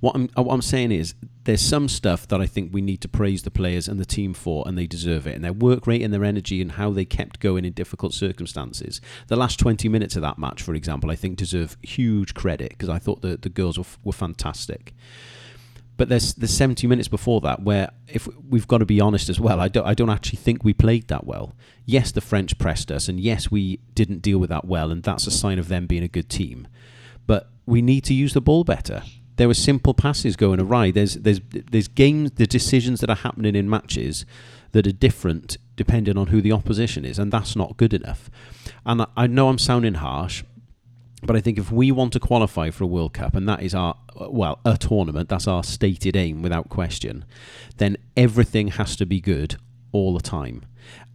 [0.00, 3.00] What I'm, uh, what I'm saying is, there's some stuff that I think we need
[3.00, 5.34] to praise the players and the team for, and they deserve it.
[5.34, 9.00] And their work rate and their energy and how they kept going in difficult circumstances.
[9.26, 12.88] The last 20 minutes of that match, for example, I think deserve huge credit because
[12.88, 14.94] I thought the, the girls were, were fantastic.
[15.96, 19.38] But there's the 70 minutes before that where, if we've got to be honest as
[19.38, 21.54] well, I don't, I don't actually think we played that well.
[21.84, 25.26] Yes, the French pressed us, and yes, we didn't deal with that well, and that's
[25.26, 26.66] a sign of them being a good team.
[27.26, 29.02] But we need to use the ball better
[29.36, 30.90] there were simple passes going awry.
[30.90, 34.24] There's there's there's games, the decisions that are happening in matches
[34.72, 38.30] that are different depending on who the opposition is, and that's not good enough.
[38.84, 40.44] And I, I know I'm sounding harsh,
[41.22, 43.74] but I think if we want to qualify for a World Cup, and that is
[43.74, 47.24] our well a tournament, that's our stated aim without question,
[47.78, 49.56] then everything has to be good
[49.92, 50.64] all the time.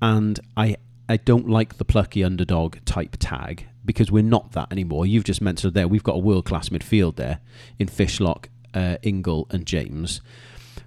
[0.02, 0.78] And I
[1.10, 5.08] I don't like the plucky underdog type tag because we're not that anymore.
[5.08, 7.40] You've just mentioned there we've got a world class midfield there
[7.80, 10.22] in Fishlock, uh, Ingle, and James.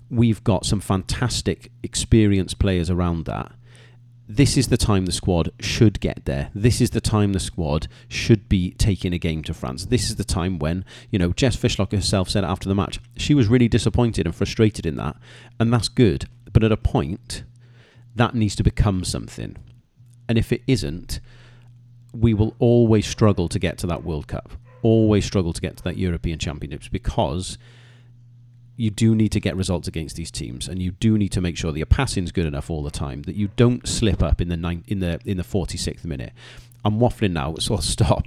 [0.08, 3.52] We've got some fantastic experienced players around that.
[4.28, 6.50] This is the time the squad should get there.
[6.54, 9.86] This is the time the squad should be taking a game to France.
[9.86, 13.34] This is the time when, you know, Jess Fishlock herself said after the match, she
[13.34, 15.16] was really disappointed and frustrated in that.
[15.58, 16.28] And that's good.
[16.52, 17.42] But at a point,
[18.14, 19.56] that needs to become something.
[20.28, 21.18] And if it isn't,
[22.12, 25.84] we will always struggle to get to that World Cup, always struggle to get to
[25.84, 27.58] that European Championships because
[28.76, 31.56] you do need to get results against these teams, and you do need to make
[31.56, 34.48] sure that your passing's good enough all the time that you don't slip up in
[34.48, 36.32] the in the in the forty sixth minute.
[36.84, 38.26] I'm waffling now, so I'll stop.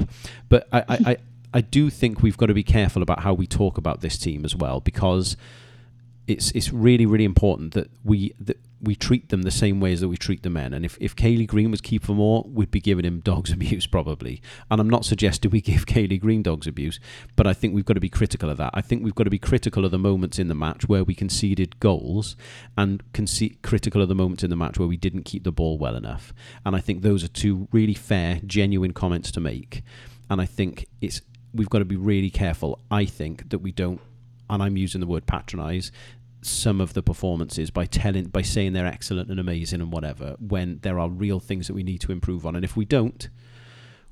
[0.50, 1.18] But I, I, I,
[1.56, 4.46] I do think we've got to be careful about how we talk about this team
[4.46, 5.38] as well because
[6.28, 10.02] it's it's really really important that we that we treat them the same way as
[10.02, 10.74] that we treat the men.
[10.74, 14.42] And if, if Kayleigh Green was keeper more, we'd be giving him dogs abuse probably.
[14.70, 17.00] And I'm not suggesting we give Kayleigh Green dogs abuse,
[17.38, 18.72] but I think we've got to be critical of that.
[18.74, 21.16] I think we've got to be critical of the moments in the match where we
[21.16, 22.36] conceded goals
[22.78, 25.78] and conce- critical of the moments in the match where we didn't keep the ball
[25.78, 26.34] well enough.
[26.66, 29.84] And I think those are two really fair, genuine comments to make.
[30.30, 31.22] And I think it's
[31.54, 32.80] we've got to be really careful.
[32.92, 34.02] I think that we don't
[34.50, 35.92] and I'm using the word patronise,
[36.46, 40.80] some of the performances by telling by saying they're excellent and amazing and whatever when
[40.82, 42.56] there are real things that we need to improve on.
[42.56, 43.30] And if we don't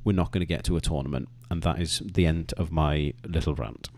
[0.04, 1.30] we're not going to get to a tournament.
[1.50, 3.90] And that is the end of my little rant.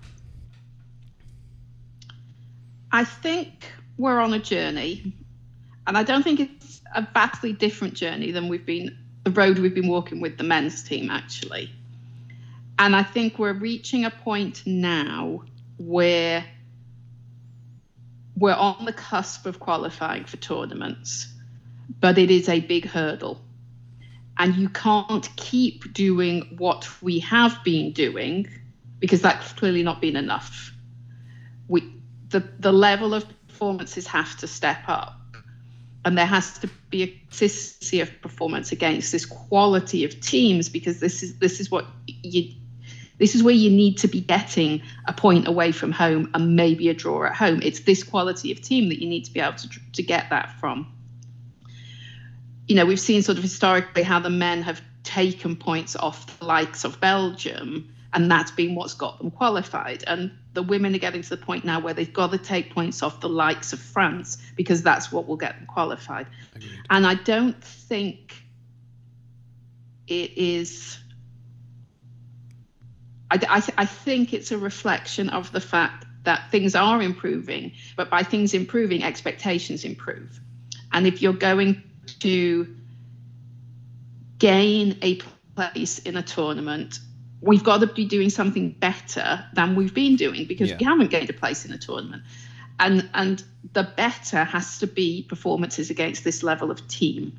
[2.92, 5.14] I think we're on a journey
[5.86, 9.76] and i don't think it's a vastly different journey than we've been the road we've
[9.76, 11.72] been walking with the men's team actually.
[12.80, 15.44] And i think we're reaching a point now
[15.78, 16.46] where
[18.36, 21.28] we're on the cusp of qualifying for tournaments,
[22.00, 23.42] but it is a big hurdle.
[24.38, 28.48] And you can't keep doing what we have been doing
[29.00, 30.72] because that's clearly not been enough.
[31.68, 31.94] We,
[32.30, 35.20] the, the level of performances have to step up.
[36.06, 41.00] And there has to be a consistency of performance against this quality of teams because
[41.00, 42.56] this is this is what you
[43.18, 46.90] this is where you need to be getting a point away from home and maybe
[46.90, 47.62] a draw at home.
[47.62, 50.60] It's this quality of team that you need to be able to, to get that
[50.60, 50.92] from.
[52.68, 56.46] You know, we've seen sort of historically how the men have taken points off the
[56.46, 60.04] likes of Belgium, and that's been what's got them qualified.
[60.08, 63.04] And the women are getting to the point now where they've got to take points
[63.04, 66.28] off the likes of France because that's what will get them qualified.
[66.56, 66.80] Agreed.
[66.90, 68.36] And I don't think
[70.08, 71.00] it is
[73.34, 77.72] I, I, th- I think it's a reflection of the fact that things are improving,
[77.98, 80.40] but by things improving, expectations improve.
[80.92, 81.82] And if you're going
[82.20, 82.76] to
[84.38, 85.20] gain a
[85.56, 87.00] place in a tournament,
[87.42, 90.78] we've got to be doing something better than we've been doing because Yeah.
[90.80, 92.24] we haven't gained a place in a tournament.
[92.80, 97.38] And and the better has to be performances against this level of team.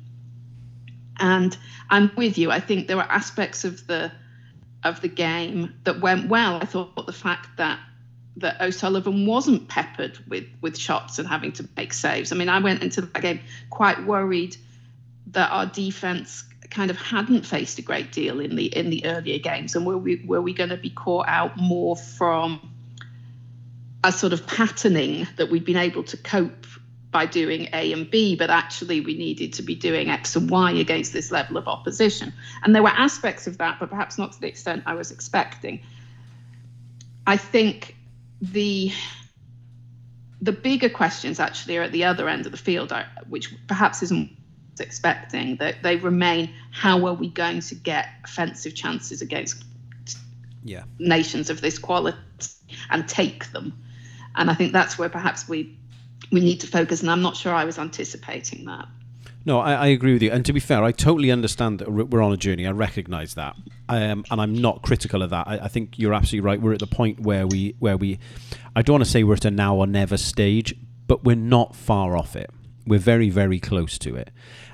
[1.19, 1.57] And
[1.89, 2.51] I'm with you.
[2.51, 4.11] I think there are aspects of the
[4.85, 6.55] of the game that went well.
[6.61, 7.79] I thought the fact that
[8.37, 12.31] that O'Sullivan wasn't peppered with with shots and having to make saves.
[12.31, 14.55] I mean, I went into that game quite worried
[15.31, 19.39] that our defense kind of hadn't faced a great deal in the in the earlier
[19.39, 22.71] games, and were we were we going to be caught out more from
[24.03, 26.67] a sort of patterning that we'd been able to cope
[27.15, 30.71] by doing A and B, but actually we needed to be doing X and Y
[30.71, 32.33] against this level of opposition.
[32.61, 35.79] And there were aspects of that, but perhaps not to the extent I was expecting.
[37.25, 37.95] I think
[38.41, 38.91] the
[40.41, 42.91] the bigger questions actually are at the other end of the field,
[43.29, 44.29] which perhaps isn't
[44.81, 45.55] expecting.
[45.55, 49.63] That they remain: How are we going to get offensive chances against
[50.65, 50.83] Yeah.
[50.99, 52.17] nations of this quality
[52.89, 53.71] and take them?
[54.35, 55.77] And I think that's where perhaps we
[56.31, 57.01] we need to focus.
[57.01, 58.87] And I'm not sure I was anticipating that.
[59.45, 60.31] No, I, I agree with you.
[60.31, 62.65] And to be fair, I totally understand that we're on a journey.
[62.65, 63.55] I recognise that,
[63.87, 65.47] um, and I'm not critical of that.
[65.47, 66.59] I, I think you're absolutely right.
[66.59, 68.17] We're at the point where we, where we,
[68.75, 70.73] I don't want to say we're at a now or never stage,
[71.05, 72.49] but we're not far off it.
[72.87, 74.31] We're very, very close to it,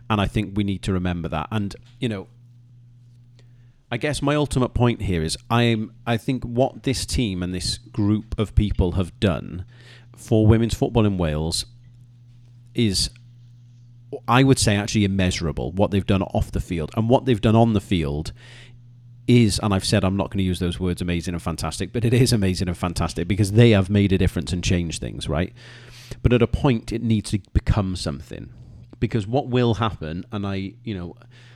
[0.10, 1.48] and I think we need to remember that.
[1.52, 2.28] And you know,
[3.90, 7.78] I guess my ultimate point here is I'm I think what this team and this
[7.78, 9.66] group of people have done
[10.16, 11.66] for women's football in Wales
[12.74, 13.10] is
[14.28, 16.92] I would say actually immeasurable what they've done off the field.
[16.96, 18.34] And what they've done on the field
[19.28, 22.04] is and I've said I'm not going to use those words amazing and fantastic but
[22.04, 25.54] it is amazing and fantastic because they have made a difference and changed things right?
[26.22, 28.52] But at a point it needs to become something
[29.00, 31.16] because what will happen and I you know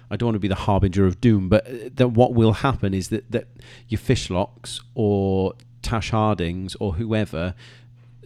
[0.09, 2.93] I don't want to be the harbinger of doom but uh, that what will happen
[2.93, 3.47] is that that
[3.87, 7.55] your fishlocks or Tash Hardings or whoever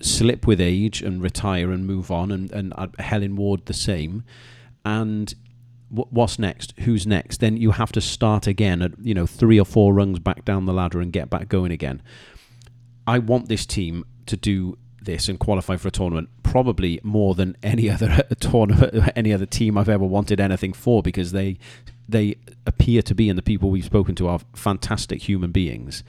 [0.01, 4.23] slip with age and retire and move on, and, and uh, Helen Ward the same.
[4.85, 5.33] And
[5.89, 6.73] what's next?
[6.79, 7.39] Who's next?
[7.39, 10.65] Then you have to start again at you know three or four rungs back down
[10.65, 12.01] the ladder and get back going again.
[13.07, 17.55] I want this team to do this and qualify for a tournament probably more than
[17.63, 21.57] any other tournament, any other team I've ever wanted anything for because they
[22.07, 22.35] they
[22.65, 26.03] appear to be and the people we've spoken to are fantastic human beings.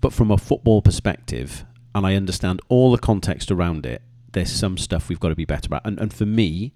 [0.00, 1.64] But from a football perspective,
[1.94, 5.44] and I understand all the context around it, there's some stuff we've got to be
[5.44, 5.86] better at.
[5.86, 6.72] And, and for me,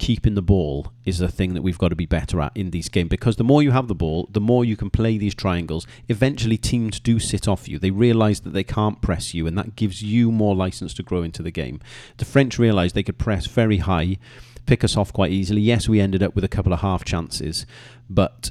[0.00, 2.88] keeping the ball is the thing that we've got to be better at in these
[2.88, 5.86] games because the more you have the ball, the more you can play these triangles.
[6.08, 7.78] Eventually, teams do sit off you.
[7.78, 11.22] They realise that they can't press you, and that gives you more license to grow
[11.22, 11.80] into the game.
[12.16, 14.16] The French realised they could press very high,
[14.64, 15.60] pick us off quite easily.
[15.60, 17.66] Yes, we ended up with a couple of half chances,
[18.08, 18.50] but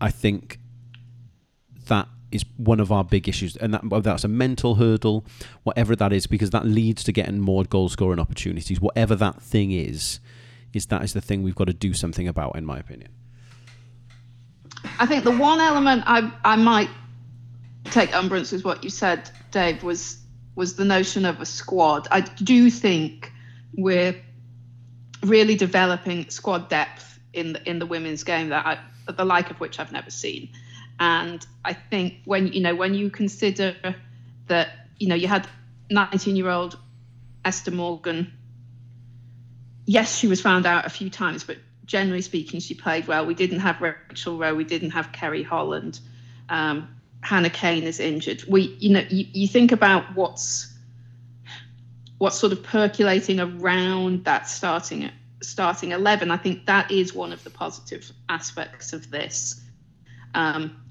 [0.00, 0.60] I think
[1.88, 5.24] that is one of our big issues, and that that's a mental hurdle,
[5.64, 8.80] whatever that is, because that leads to getting more goal scoring opportunities.
[8.80, 10.20] Whatever that thing is,
[10.72, 13.10] is that is the thing we've got to do something about, in my opinion.
[14.98, 16.90] I think the one element I I might
[17.86, 20.18] take umbrance with what you said, Dave, was
[20.54, 22.08] was the notion of a squad.
[22.10, 23.32] I do think
[23.76, 24.14] we're
[25.22, 29.60] really developing squad depth in the in the women's game that I, the like of
[29.60, 30.48] which I've never seen.
[30.98, 33.74] And I think when you know when you consider
[34.46, 34.68] that
[34.98, 35.46] you know you had
[35.90, 36.78] 19 year old
[37.46, 38.32] Esther Morgan.
[39.86, 43.24] Yes, she was found out a few times, but generally speaking, she played well.
[43.24, 44.54] We didn't have Rachel Rowe.
[44.54, 46.00] We didn't have Ceri Holland.
[46.48, 46.88] Um,
[47.20, 48.42] Hannah Cain is injured.
[48.48, 50.72] We, you know, you, you think about what's
[52.18, 56.32] what's sort of percolating around that starting starting eleven.
[56.32, 59.60] I think that is one of the positive aspects of this.
[60.34, 60.82] Um,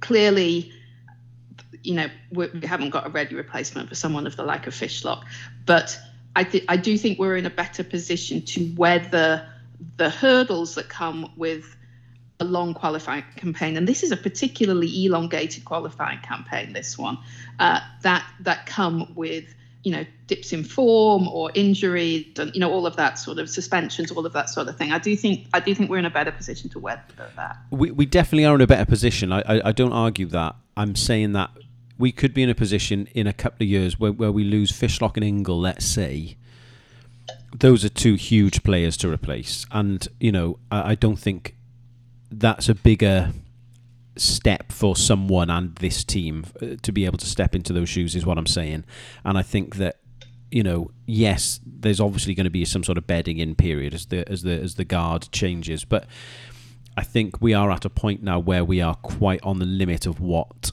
[0.00, 0.72] clearly,
[1.82, 4.74] you know, we, we haven't got a ready replacement for someone of the like of
[4.74, 5.24] Fishlock,
[5.66, 5.98] but
[6.36, 9.48] I, th- I do think we're in a better position to weather
[9.96, 11.76] the hurdles that come with
[12.40, 16.72] a long qualifying campaign, and this is a particularly elongated qualifying campaign.
[16.72, 17.18] This one
[17.58, 19.54] uh, that that come with
[19.84, 24.10] you know dips in form or and you know all of that sort of suspensions,
[24.10, 24.90] all of that sort of thing.
[24.90, 27.02] I do think I do think we're in a better position to weather
[27.36, 27.56] that.
[27.70, 29.32] We, we definitely are in a better position.
[29.32, 30.56] I, I, I don't argue that.
[30.76, 31.50] I'm saying that
[31.98, 34.72] we could be in a position in a couple of years where, where we lose
[34.72, 36.36] Fishlock and Ingle, let's say.
[37.56, 39.64] Those are two huge players to replace.
[39.70, 41.54] And, you know, I, I don't think
[42.30, 43.32] that's a bigger
[44.16, 48.14] step for someone and this team uh, to be able to step into those shoes,
[48.14, 48.84] is what I'm saying.
[49.24, 49.98] And I think that
[50.54, 54.06] you know, yes, there's obviously going to be some sort of bedding in period as
[54.06, 56.06] the as the as the guard changes, but
[56.96, 60.06] I think we are at a point now where we are quite on the limit
[60.06, 60.70] of what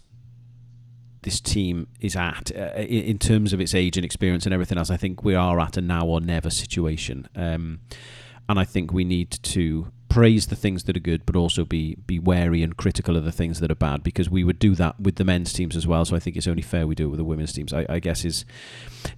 [1.24, 4.92] this team is at uh, in terms of its age and experience and everything else.
[4.92, 7.80] I think we are at a now or never situation, um,
[8.48, 11.96] and I think we need to praise the things that are good, but also be
[12.06, 15.00] be wary and critical of the things that are bad because we would do that
[15.00, 16.04] with the men's teams as well.
[16.06, 17.74] So I think it's only fair we do it with the women's teams.
[17.74, 18.46] I, I guess is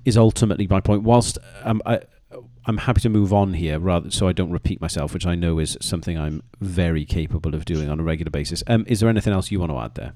[0.06, 1.04] is ultimately my point.
[1.04, 2.02] Whilst um, I,
[2.66, 5.60] I'm happy to move on here, rather so I don't repeat myself, which I know
[5.60, 8.64] is something I'm very capable of doing on a regular basis.
[8.68, 10.14] Um, is there anything else you want to add there?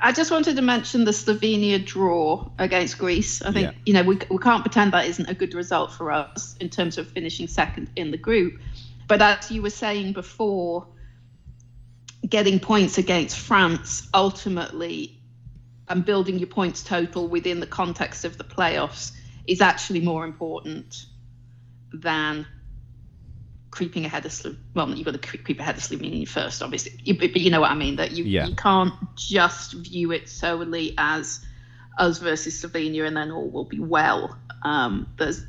[0.00, 3.42] I just wanted to mention the Slovenia draw against Greece.
[3.42, 3.78] I think, yeah.
[3.86, 6.98] you know, we, we can't pretend that isn't a good result for us in terms
[6.98, 8.60] of finishing second in the group.
[9.06, 10.88] But as you were saying before,
[12.28, 15.20] getting points against France ultimately
[15.88, 19.12] and building your points total within the context of the playoffs
[19.46, 21.04] is actually more important
[21.92, 22.46] than
[23.70, 24.58] creeping ahead of Slovenia.
[24.74, 26.98] Well, you've got to creep ahead of Slovenia first, obviously.
[27.04, 27.96] You, but you know what I mean.
[27.96, 28.46] That you yeah.
[28.46, 31.44] you can't just view it solely as
[31.98, 34.38] us versus Slovenia, and then all will be well.
[34.62, 35.44] Um, there's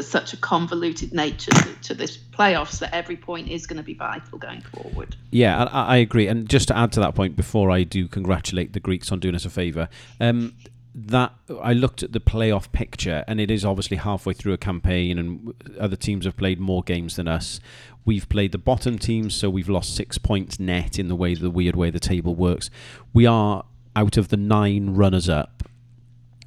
[0.00, 3.94] such a convoluted nature to, to, this playoffs that every point is going to be
[3.94, 5.16] vital going forward.
[5.30, 6.26] Yeah, I, I, agree.
[6.26, 9.34] And just to add to that point, before I do congratulate the Greeks on doing
[9.34, 9.88] us a favour,
[10.20, 10.54] um,
[10.94, 11.32] that
[11.62, 15.54] I looked at the playoff picture, and it is obviously halfway through a campaign, and
[15.78, 17.60] other teams have played more games than us.
[18.04, 21.50] We've played the bottom teams, so we've lost six points net in the way the
[21.50, 22.70] weird way the table works.
[23.12, 23.64] We are
[23.94, 25.62] out of the nine runners up.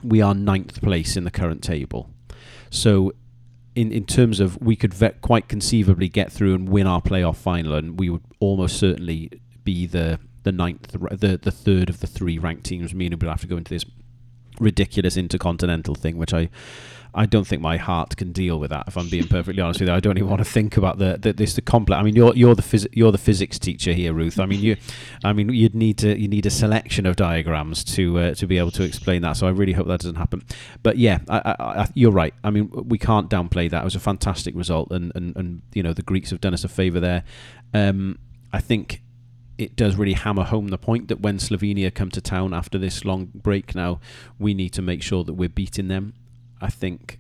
[0.04, 2.10] We are ninth place in the current table.
[2.70, 3.14] So,
[3.76, 7.36] in, in terms of we could ve- quite conceivably get through and win our playoff
[7.36, 9.32] final, and we would almost certainly
[9.64, 13.42] be the the ninth, the the third of the three ranked teams, meaning we'd have
[13.42, 13.86] to go into this
[14.60, 16.50] ridiculous intercontinental thing, which I
[17.16, 18.86] I don't think my heart can deal with that.
[18.88, 21.18] If I'm being perfectly honest with you, I don't even want to think about the,
[21.20, 22.00] the this the complex.
[22.00, 24.40] I mean, you're you're the phys- you're the physics teacher here, Ruth.
[24.40, 24.78] I mean, you,
[25.24, 28.58] I mean, you'd need to you need a selection of diagrams to uh, to be
[28.58, 29.34] able to explain that.
[29.34, 30.44] So I really hope that doesn't happen.
[30.82, 32.34] But yeah, I, I, I, you're right.
[32.44, 33.82] I mean, we can't downplay that.
[33.82, 36.64] It was a fantastic result, and and, and you know the Greeks have done us
[36.64, 37.24] a favour there.
[37.74, 38.20] Um,
[38.52, 39.02] I think
[39.58, 43.06] it does really hammer home the point that when Slovenia come to town after this
[43.06, 44.00] long break now,
[44.40, 46.14] we need to make sure that we're beating them.
[46.64, 47.20] I think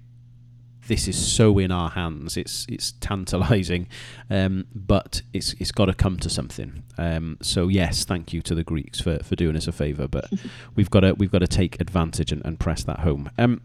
[0.88, 2.38] this is so in our hands.
[2.38, 3.88] It's it's tantalising,
[4.30, 6.84] um, but it's it's got to come to something.
[6.98, 10.30] Um, so yes, thank you to the Greeks for, for doing us a favour, but
[10.76, 13.30] we've got to we've got to take advantage and, and press that home.
[13.38, 13.62] Um,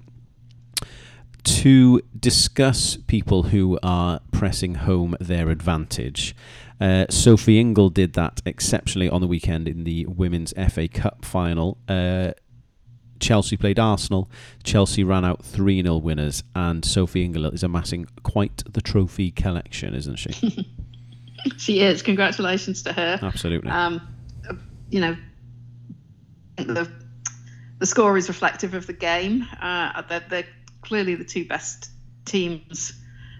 [1.45, 6.35] to discuss people who are pressing home their advantage.
[6.81, 11.79] Uh, Sophie Ingle did that exceptionally on the weekend in the Women's FA Cup final.
[11.89, 12.33] Uh,
[13.21, 14.31] Chelsea played Arsenal.
[14.63, 19.95] Chelsea ran out 3 0 winners, and Sophie Ingle is amassing quite the trophy collection,
[19.95, 20.69] isn't she?
[21.57, 22.03] she is.
[22.03, 23.19] Congratulations to her.
[23.23, 23.71] Absolutely.
[23.71, 24.01] Um,
[24.91, 25.17] you know,
[26.57, 26.91] the,
[27.79, 29.47] the score is reflective of the game.
[29.61, 30.47] Uh, they're, they're
[30.83, 31.91] clearly the two best
[32.25, 32.93] teams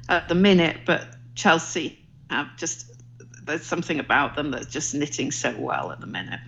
[0.09, 1.99] at the minute, but Chelsea
[2.31, 2.87] have just
[3.45, 6.41] there's something about them that's just knitting so well at the minute.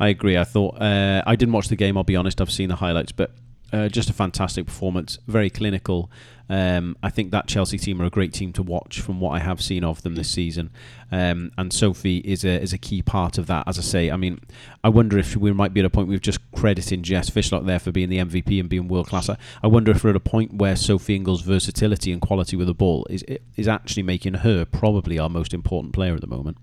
[0.00, 0.36] I agree.
[0.36, 1.96] I thought uh, I didn't watch the game.
[1.96, 2.40] I'll be honest.
[2.40, 3.32] I've seen the highlights, but
[3.72, 5.18] uh, just a fantastic performance.
[5.26, 6.10] Very clinical.
[6.50, 9.40] Um, I think that Chelsea team are a great team to watch from what I
[9.40, 10.70] have seen of them this season.
[11.12, 13.68] Um, and Sophie is a is a key part of that.
[13.68, 14.40] As I say, I mean,
[14.82, 17.78] I wonder if we might be at a point we've just crediting Jess Fishlock there
[17.78, 19.28] for being the MVP and being world class.
[19.28, 22.74] I wonder if we're at a point where Sophie Ingle's versatility and quality with the
[22.74, 23.22] ball is
[23.56, 26.56] is actually making her probably our most important player at the moment.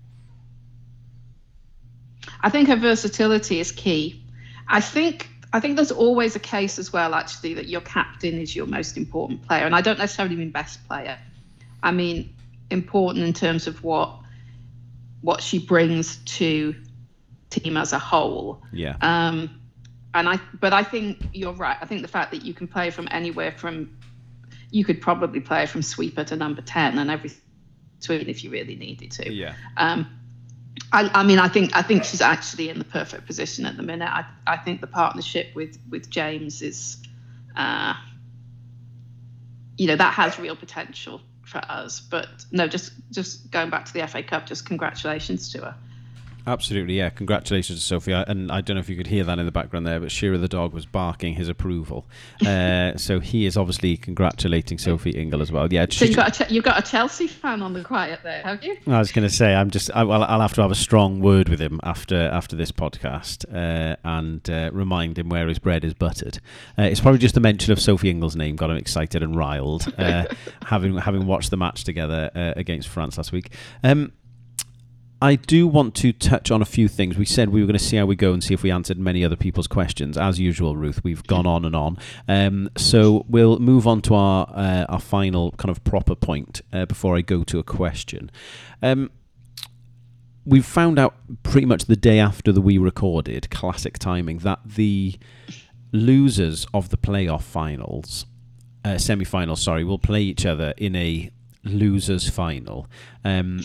[2.40, 4.22] I think her versatility is key.
[4.68, 8.54] I think I think there's always a case as well, actually, that your captain is
[8.54, 9.64] your most important player.
[9.64, 11.18] And I don't necessarily mean best player.
[11.82, 12.34] I mean
[12.70, 14.18] important in terms of what
[15.22, 16.74] what she brings to
[17.50, 18.62] team as a whole.
[18.72, 18.96] Yeah.
[19.00, 19.60] Um,
[20.14, 21.76] and I, but I think you're right.
[21.80, 23.98] I think the fact that you can play from anywhere from,
[24.70, 27.30] you could probably play from sweeper to number ten and every
[27.98, 29.32] between if you really needed to.
[29.32, 29.54] Yeah.
[29.76, 30.15] Um,
[30.92, 33.82] I, I, mean, I think I think she's actually in the perfect position at the
[33.82, 34.08] minute.
[34.08, 36.98] I, I think the partnership with with James is,
[37.56, 37.94] uh,
[39.76, 42.00] you know, that has real potential for us.
[42.00, 45.74] But no, just just going back to the FA Cup, just congratulations to her.
[46.46, 47.10] Absolutely, yeah.
[47.10, 48.12] Congratulations to Sophie.
[48.12, 50.38] And I don't know if you could hear that in the background there, but Shearer
[50.38, 52.06] the dog was barking his approval.
[52.44, 55.72] Uh, so he is obviously congratulating Sophie Ingle as well.
[55.72, 55.86] Yeah.
[55.90, 58.76] So you've got, a, you've got a Chelsea fan on the quiet there, have you?
[58.86, 61.20] I was going to say, I'm just, I, will I'll have to have a strong
[61.20, 65.84] word with him after after this podcast uh, and uh, remind him where his bread
[65.84, 66.38] is buttered.
[66.78, 69.92] Uh, it's probably just the mention of Sophie Ingle's name got him excited and riled,
[69.98, 70.26] uh,
[70.66, 73.52] having having watched the match together uh, against France last week.
[73.82, 74.12] Um,
[75.20, 77.16] I do want to touch on a few things.
[77.16, 78.98] We said we were going to see how we go and see if we answered
[78.98, 80.18] many other people's questions.
[80.18, 81.98] As usual, Ruth, we've gone on and on.
[82.28, 86.84] Um, so we'll move on to our uh, our final kind of proper point uh,
[86.84, 88.30] before I go to a question.
[88.82, 89.10] Um,
[90.44, 95.16] we've found out pretty much the day after the we recorded, classic timing, that the
[95.92, 98.26] losers of the playoff finals,
[98.84, 101.30] uh, semi-finals, sorry, will play each other in a
[101.66, 102.86] losers final.
[103.24, 103.60] Um,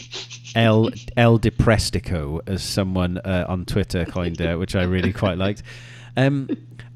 [0.55, 5.63] El El Deprestico, as someone uh, on Twitter coined it, which I really quite liked.
[6.17, 6.49] Um,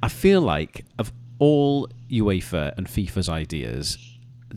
[0.03, 3.97] I feel like of all UEFA and FIFA's ideas,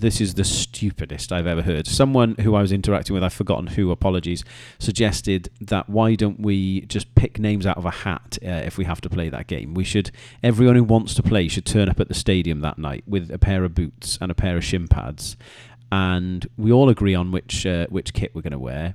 [0.01, 1.87] this is the stupidest I've ever heard.
[1.87, 4.45] Someone who I was interacting with, I've forgotten who, apologies,
[4.79, 8.85] suggested that why don't we just pick names out of a hat uh, if we
[8.85, 9.75] have to play that game?
[9.75, 10.11] We should,
[10.43, 13.39] everyone who wants to play should turn up at the stadium that night with a
[13.39, 15.37] pair of boots and a pair of shin pads
[15.91, 18.95] and we all agree on which uh, which kit we're going to wear.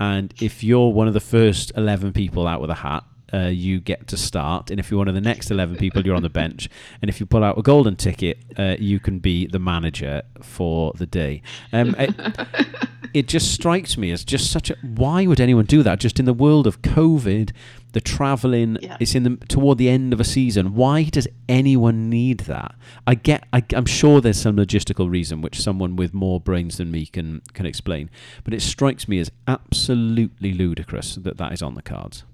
[0.00, 3.80] And if you're one of the first eleven people out with a hat, uh, you
[3.80, 4.70] get to start.
[4.70, 6.68] And if you're one of the next 11 people, you're on the bench.
[7.00, 10.92] And if you pull out a golden ticket, uh, you can be the manager for
[10.96, 11.42] the day.
[11.72, 12.14] Um, it,
[13.14, 14.76] it, just strikes me as just such a.
[14.82, 16.00] Why would anyone do that?
[16.00, 17.52] Just in the world of COVID,
[17.92, 18.96] the traveling yeah.
[19.00, 20.74] it's in the toward the end of a season.
[20.74, 22.74] Why does anyone need that?
[23.06, 26.90] I get I, i'm sure there's some logistical reason which someone with more brains than
[26.90, 28.10] me can can explain
[28.44, 32.24] but it strikes me as absolutely ludicrous that that is on the cards.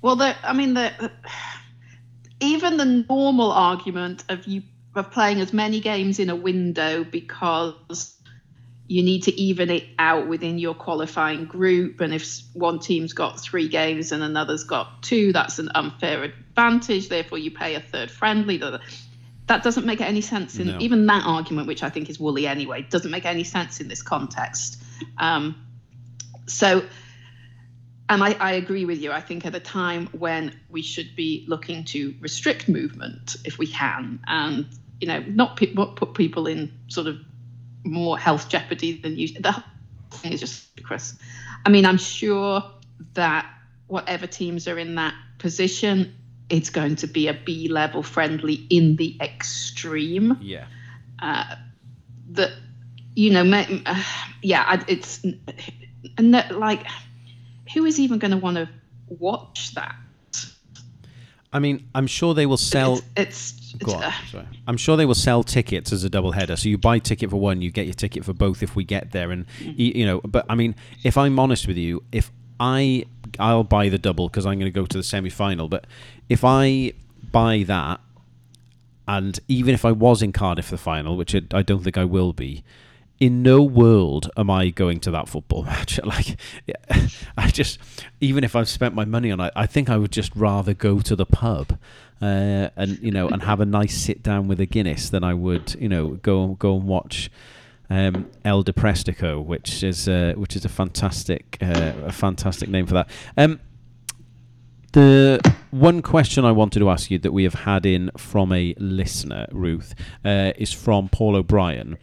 [0.00, 1.10] Well the i mean the
[2.40, 4.62] even the normal argument of you
[4.94, 8.14] of playing as many games in a window because
[8.92, 12.02] you need to even it out within your qualifying group.
[12.02, 17.08] And if one team's got three games and another's got two, that's an unfair advantage.
[17.08, 18.58] Therefore, you pay a third friendly.
[18.58, 20.78] That doesn't make any sense in no.
[20.78, 24.02] even that argument, which I think is woolly anyway, doesn't make any sense in this
[24.02, 24.82] context.
[25.16, 25.66] Um,
[26.46, 26.84] so,
[28.10, 29.10] and I, I, agree with you.
[29.10, 33.68] I think at a time when we should be looking to restrict movement if we
[33.68, 34.66] can, and
[35.00, 37.16] you know, not pe- put people in sort of
[37.84, 39.42] more health jeopardy than usual.
[39.42, 39.64] The whole
[40.12, 41.14] thing is just ludicrous.
[41.64, 42.62] I mean, I'm sure
[43.14, 43.46] that
[43.86, 46.14] whatever teams are in that position,
[46.48, 50.38] it's going to be a B level friendly in the extreme.
[50.40, 50.66] Yeah.
[51.20, 51.56] Uh,
[52.30, 52.50] that
[53.14, 53.44] you know,
[53.86, 54.02] uh,
[54.42, 55.24] yeah, it's
[56.18, 56.86] and that, like,
[57.74, 58.68] who is even going to want to
[59.08, 59.94] watch that?
[61.52, 62.94] I mean, I'm sure they will sell.
[63.16, 64.12] It's, it's, Go on.
[64.30, 64.46] Sorry.
[64.66, 66.56] I'm sure they will sell tickets as a double header.
[66.56, 69.12] So you buy ticket for one, you get your ticket for both if we get
[69.12, 69.30] there.
[69.30, 69.74] And mm.
[69.76, 73.06] you know, but I mean, if I'm honest with you, if I
[73.38, 75.68] I'll buy the double because I'm going to go to the semi final.
[75.68, 75.86] But
[76.28, 76.92] if I
[77.30, 78.00] buy that,
[79.08, 82.04] and even if I was in Cardiff for the final, which I don't think I
[82.04, 82.62] will be,
[83.18, 86.00] in no world am I going to that football match.
[86.04, 86.36] Like,
[87.36, 87.78] I just,
[88.20, 91.00] even if I've spent my money on it, I think I would just rather go
[91.00, 91.78] to the pub,
[92.22, 95.34] uh, and you know, and have a nice sit down with a Guinness than I
[95.34, 97.30] would, you know, go go and watch
[97.90, 102.94] um, El Deprestico, which is uh, which is a fantastic uh, a fantastic name for
[102.94, 103.10] that.
[103.36, 103.60] Um,
[104.92, 108.74] the one question I wanted to ask you that we have had in from a
[108.78, 109.94] listener, Ruth,
[110.24, 111.96] uh, is from Paul O'Brien.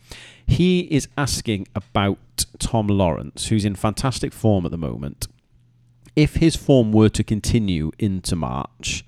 [0.46, 2.18] He is asking about
[2.58, 5.28] Tom Lawrence, who's in fantastic form at the moment.
[6.16, 9.06] If his form were to continue into March,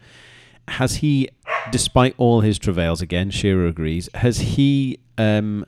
[0.72, 1.30] has he,
[1.72, 5.66] despite all his travails, again, Shearer agrees, has he um,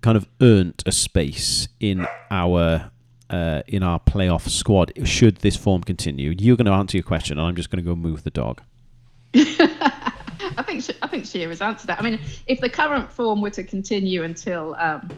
[0.00, 2.90] kind of earned a space in our
[3.30, 6.34] uh, in our playoff squad should this form continue?
[6.38, 8.62] You're going to answer your question, and I'm just going to go move the dog.
[9.34, 12.00] I think I think Shearer's answered that.
[12.00, 15.10] I mean, if the current form were to continue until um,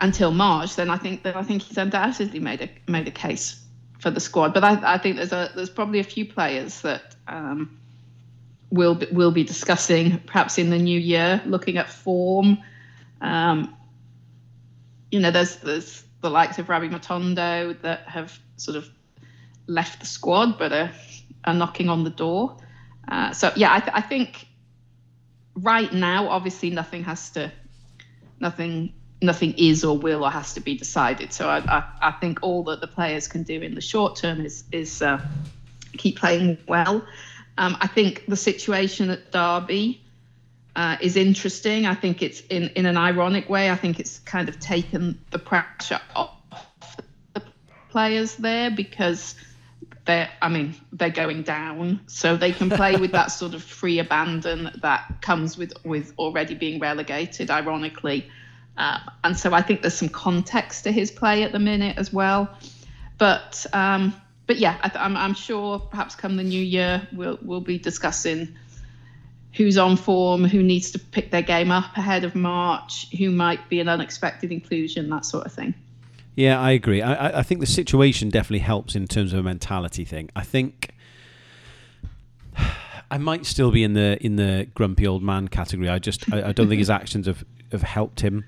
[0.00, 3.62] until March, then I think that I think he's undoubtedly made a made a case
[3.98, 4.54] for the squad.
[4.54, 7.78] But I, I think there's a there's probably a few players that um,
[8.70, 12.58] will be, will be discussing perhaps in the new year, looking at form.
[13.20, 13.76] Um,
[15.10, 18.88] you know, there's there's the likes of Rabbi Matondo that have sort of
[19.66, 20.90] left the squad, but are,
[21.44, 22.56] are knocking on the door.
[23.08, 24.46] Uh, so yeah, I, th- I, think
[25.54, 27.52] right now, obviously, nothing has to,
[28.40, 28.92] nothing,
[29.26, 31.32] nothing is or will or has to be decided.
[31.32, 34.40] So I, I, I think all that the players can do in the short term
[34.40, 35.20] is is uh,
[35.96, 37.04] keep playing well.
[37.58, 40.02] Um, I think the situation at Derby
[40.76, 41.86] uh, is interesting.
[41.86, 43.70] I think it's in, in an ironic way.
[43.70, 46.36] I think it's kind of taken the pressure off
[47.32, 47.42] the
[47.88, 49.34] players there because
[50.04, 53.98] they're, I mean, they're going down, so they can play with that sort of free
[53.98, 57.50] abandon that comes with with already being relegated.
[57.50, 58.30] Ironically,
[58.76, 62.12] uh, and so I think there's some context to his play at the minute as
[62.12, 62.48] well.
[63.18, 64.14] But um,
[64.46, 67.78] but yeah, I am I'm, I'm sure perhaps come the new year we'll we'll be
[67.78, 68.54] discussing
[69.56, 73.68] who's on form, who needs to pick their game up ahead of March, who might
[73.70, 75.74] be an unexpected inclusion, that sort of thing.
[76.34, 77.00] Yeah, I agree.
[77.00, 80.30] I, I think the situation definitely helps in terms of a mentality thing.
[80.36, 80.90] I think
[83.10, 85.88] I might still be in the in the grumpy old man category.
[85.88, 87.42] I just I, I don't think his actions have,
[87.76, 88.44] have helped him.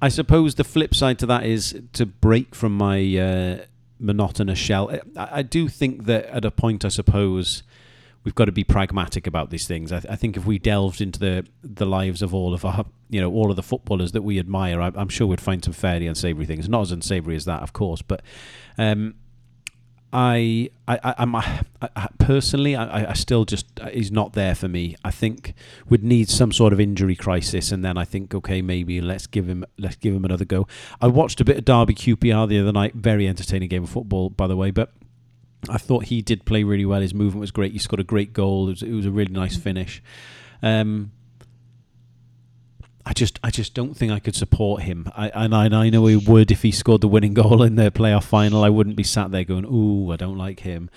[0.00, 3.64] I suppose the flip side to that is to break from my uh,
[3.98, 4.90] monotonous shell.
[5.16, 7.62] I, I, do think that at a point, I suppose
[8.24, 9.92] we've got to be pragmatic about these things.
[9.92, 12.84] I, th- I, think if we delved into the the lives of all of our,
[13.10, 15.72] you know, all of the footballers that we admire, I, am sure we'd find some
[15.72, 16.68] fairly unsavoury things.
[16.68, 18.22] Not as unsavoury as that, of course, but
[18.76, 19.14] um,
[20.10, 24.96] I, I, I'm I, I, personally, I, I still just he's not there for me.
[25.04, 25.52] I think
[25.90, 29.46] would need some sort of injury crisis, and then I think okay, maybe let's give
[29.46, 30.66] him let's give him another go.
[31.00, 32.94] I watched a bit of Derby QPR the other night.
[32.94, 34.92] Very entertaining game of football, by the way, but.
[35.68, 37.00] I thought he did play really well.
[37.00, 37.72] His movement was great.
[37.72, 38.68] He scored a great goal.
[38.68, 40.00] It was, it was a really nice finish.
[40.62, 41.10] Um,
[43.08, 45.10] I just I just don't think I could support him.
[45.16, 47.90] I and I, I know he would if he scored the winning goal in the
[47.90, 48.62] playoff final.
[48.62, 50.90] I wouldn't be sat there going, "Ooh, I don't like him."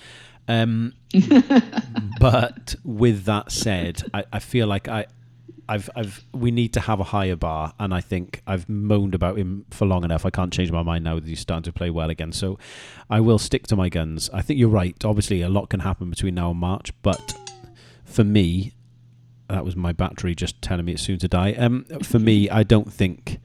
[0.46, 0.92] Um,
[2.20, 5.06] but with that said, I, I feel like I
[5.66, 9.38] I've I've we need to have a higher bar, and I think I've moaned about
[9.38, 10.26] him for long enough.
[10.26, 12.32] I can't change my mind now that he's starting to play well again.
[12.32, 12.58] So
[13.08, 14.28] I will stick to my guns.
[14.34, 15.02] I think you're right.
[15.02, 17.34] Obviously, a lot can happen between now and March, but
[18.04, 18.74] for me,
[19.52, 21.52] that was my battery just telling me it's soon to die.
[21.52, 23.38] Um, for me, I don't think.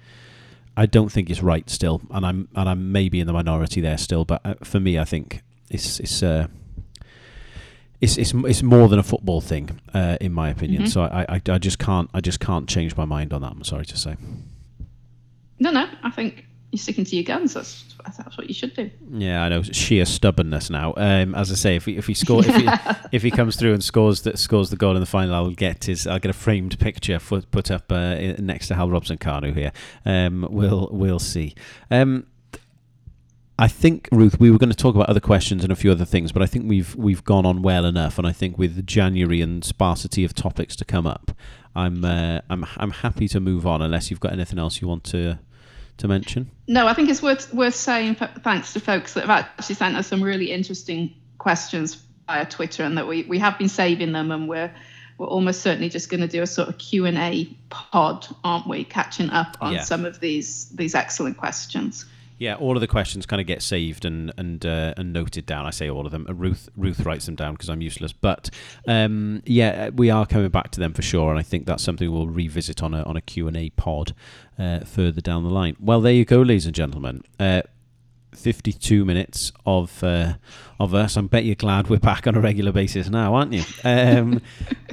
[0.80, 3.98] I don't think it's right still, and I'm and I'm maybe in the minority there
[3.98, 4.26] still.
[4.26, 6.48] But uh, for me, I think it's it's uh,
[8.00, 10.84] it's it's it's more than a football thing, uh, in my opinion.
[10.84, 10.92] Mm-hmm.
[10.92, 13.52] So I, I I just can't I just can't change my mind on that.
[13.52, 14.16] I'm sorry to say.
[15.60, 17.54] No, no, I think you're sticking to your guns.
[17.54, 17.86] That's
[18.18, 18.90] that's what you should do.
[19.12, 20.94] Yeah, I know sheer stubbornness now.
[20.98, 22.68] Um, as I say, if he if he score if he,
[23.12, 25.86] if he comes through and scores that scores the goal in the final, I'll get
[25.86, 29.72] his I'll get a framed picture put put up uh, next to Hal Robson-Kanu here.
[30.06, 31.56] Um, we'll we'll see.
[31.90, 32.28] Um,
[33.60, 36.06] I think Ruth, we were going to talk about other questions and a few other
[36.06, 39.42] things, but I think we've we've gone on well enough, and I think with January
[39.42, 41.32] and sparsity of topics to come up,
[41.76, 45.04] I'm uh, I'm I'm happy to move on unless you've got anything else you want
[45.06, 45.40] to
[45.98, 46.50] to mention?
[46.68, 50.08] No, I think it's worth worth saying thanks to folks that have actually sent us
[50.08, 51.96] some really interesting questions
[52.28, 54.74] via Twitter, and that we we have been saving them, and we're
[55.18, 58.68] we're almost certainly just going to do a sort of Q and A pod, aren't
[58.68, 58.84] we?
[58.84, 59.84] Catching up on yeah.
[59.84, 62.06] some of these these excellent questions.
[62.38, 65.66] Yeah, all of the questions kind of get saved and and uh, and noted down.
[65.66, 66.26] I say all of them.
[66.30, 68.14] Uh, Ruth Ruth writes them down because I'm useless.
[68.14, 68.50] But
[68.88, 72.12] um, yeah, we are coming back to them for sure, and I think that's something
[72.12, 74.14] we'll revisit on a on a Q and A pod
[74.60, 75.76] uh, further down the line.
[75.80, 77.24] Well, there you go, ladies and gentlemen.
[77.40, 77.64] Uh,
[78.38, 80.34] 52 minutes of uh,
[80.80, 81.18] of us.
[81.18, 83.64] I bet you're glad we're back on a regular basis now, aren't you?
[83.84, 84.42] Um,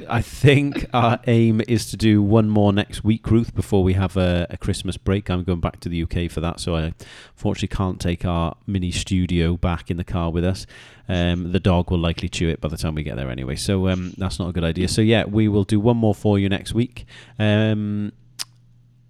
[0.09, 4.17] I think our aim is to do one more next week, Ruth, before we have
[4.17, 5.29] a, a, Christmas break.
[5.29, 6.93] I'm going back to the UK for that, so I
[7.35, 10.65] fortunately can't take our mini studio back in the car with us.
[11.07, 13.87] Um, the dog will likely chew it by the time we get there anyway, so
[13.89, 14.87] um, that's not a good idea.
[14.87, 17.05] So yeah, we will do one more for you next week.
[17.37, 18.11] Um,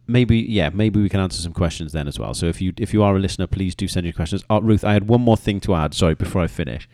[0.07, 2.33] maybe yeah maybe we can answer some questions then as well.
[2.33, 4.43] So if you if you are a listener please do send your questions.
[4.49, 6.87] Oh, ruth i had one more thing to add sorry before i finish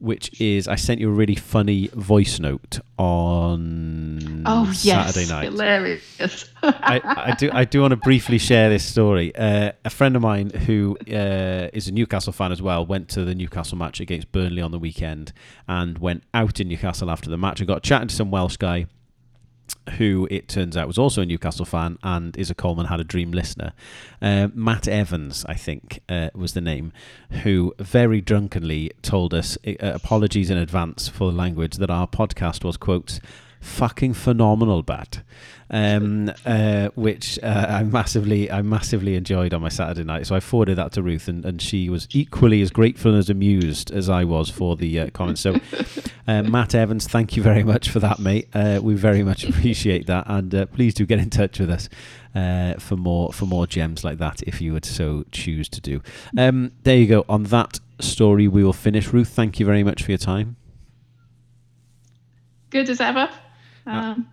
[0.00, 5.14] which is i sent you a really funny voice note on oh yes.
[5.14, 5.44] Saturday night.
[5.44, 6.50] Hilarious.
[6.62, 9.34] I, I, do i do want to briefly share this story.
[9.34, 13.24] Uh, a friend of mine who uh, is a newcastle fan as well went to
[13.24, 15.32] the newcastle match against burnley on the weekend
[15.66, 18.86] and went out in newcastle after the match and got chatting to some welsh guy
[19.96, 23.04] who it turns out was also a Newcastle fan and is a Coleman Had a
[23.04, 23.72] Dream listener.
[24.20, 26.92] Uh, Matt Evans, I think, uh, was the name,
[27.42, 32.64] who very drunkenly told us, uh, apologies in advance for the language, that our podcast
[32.64, 33.20] was, quote,
[33.60, 35.22] fucking phenomenal bat
[35.70, 40.26] um, uh, which uh, I massively I massively enjoyed on my Saturday night.
[40.26, 43.30] So I forwarded that to Ruth, and, and she was equally as grateful and as
[43.30, 45.40] amused as I was for the uh, comments.
[45.40, 45.56] So,
[46.26, 48.48] uh, Matt Evans, thank you very much for that, mate.
[48.54, 51.88] Uh, we very much appreciate that, and uh, please do get in touch with us.
[52.80, 56.00] for more for more gems like that, if you would so choose to do.
[56.36, 57.24] Um, there you go.
[57.28, 59.12] On that story, we will finish.
[59.12, 60.56] Ruth, thank you very much for your time.
[62.70, 63.30] Good as ever.
[63.86, 64.28] Um,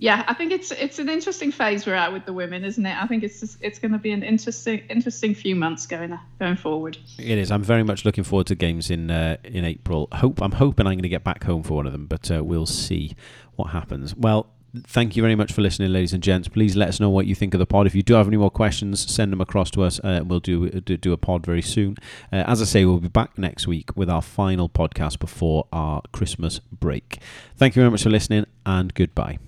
[0.00, 2.96] yeah, I think it's it's an interesting phase we're at with the women, isn't it?
[2.96, 6.56] I think it's just, it's going to be an interesting interesting few months going going
[6.56, 6.96] forward.
[7.18, 7.50] It is.
[7.50, 10.08] I'm very much looking forward to games in uh, in April.
[10.12, 12.42] Hope I'm hoping I'm going to get back home for one of them, but uh,
[12.42, 13.14] we'll see
[13.56, 14.16] what happens.
[14.16, 14.46] Well,
[14.86, 16.48] thank you very much for listening, ladies and gents.
[16.48, 17.86] Please let us know what you think of the pod.
[17.86, 20.00] If you do have any more questions, send them across to us.
[20.02, 21.96] Uh, we'll do, do, do a pod very soon.
[22.32, 26.00] Uh, as I say, we'll be back next week with our final podcast before our
[26.12, 27.18] Christmas break.
[27.56, 29.38] Thank you very much for listening, and goodbye.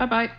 [0.00, 0.30] Bye bye.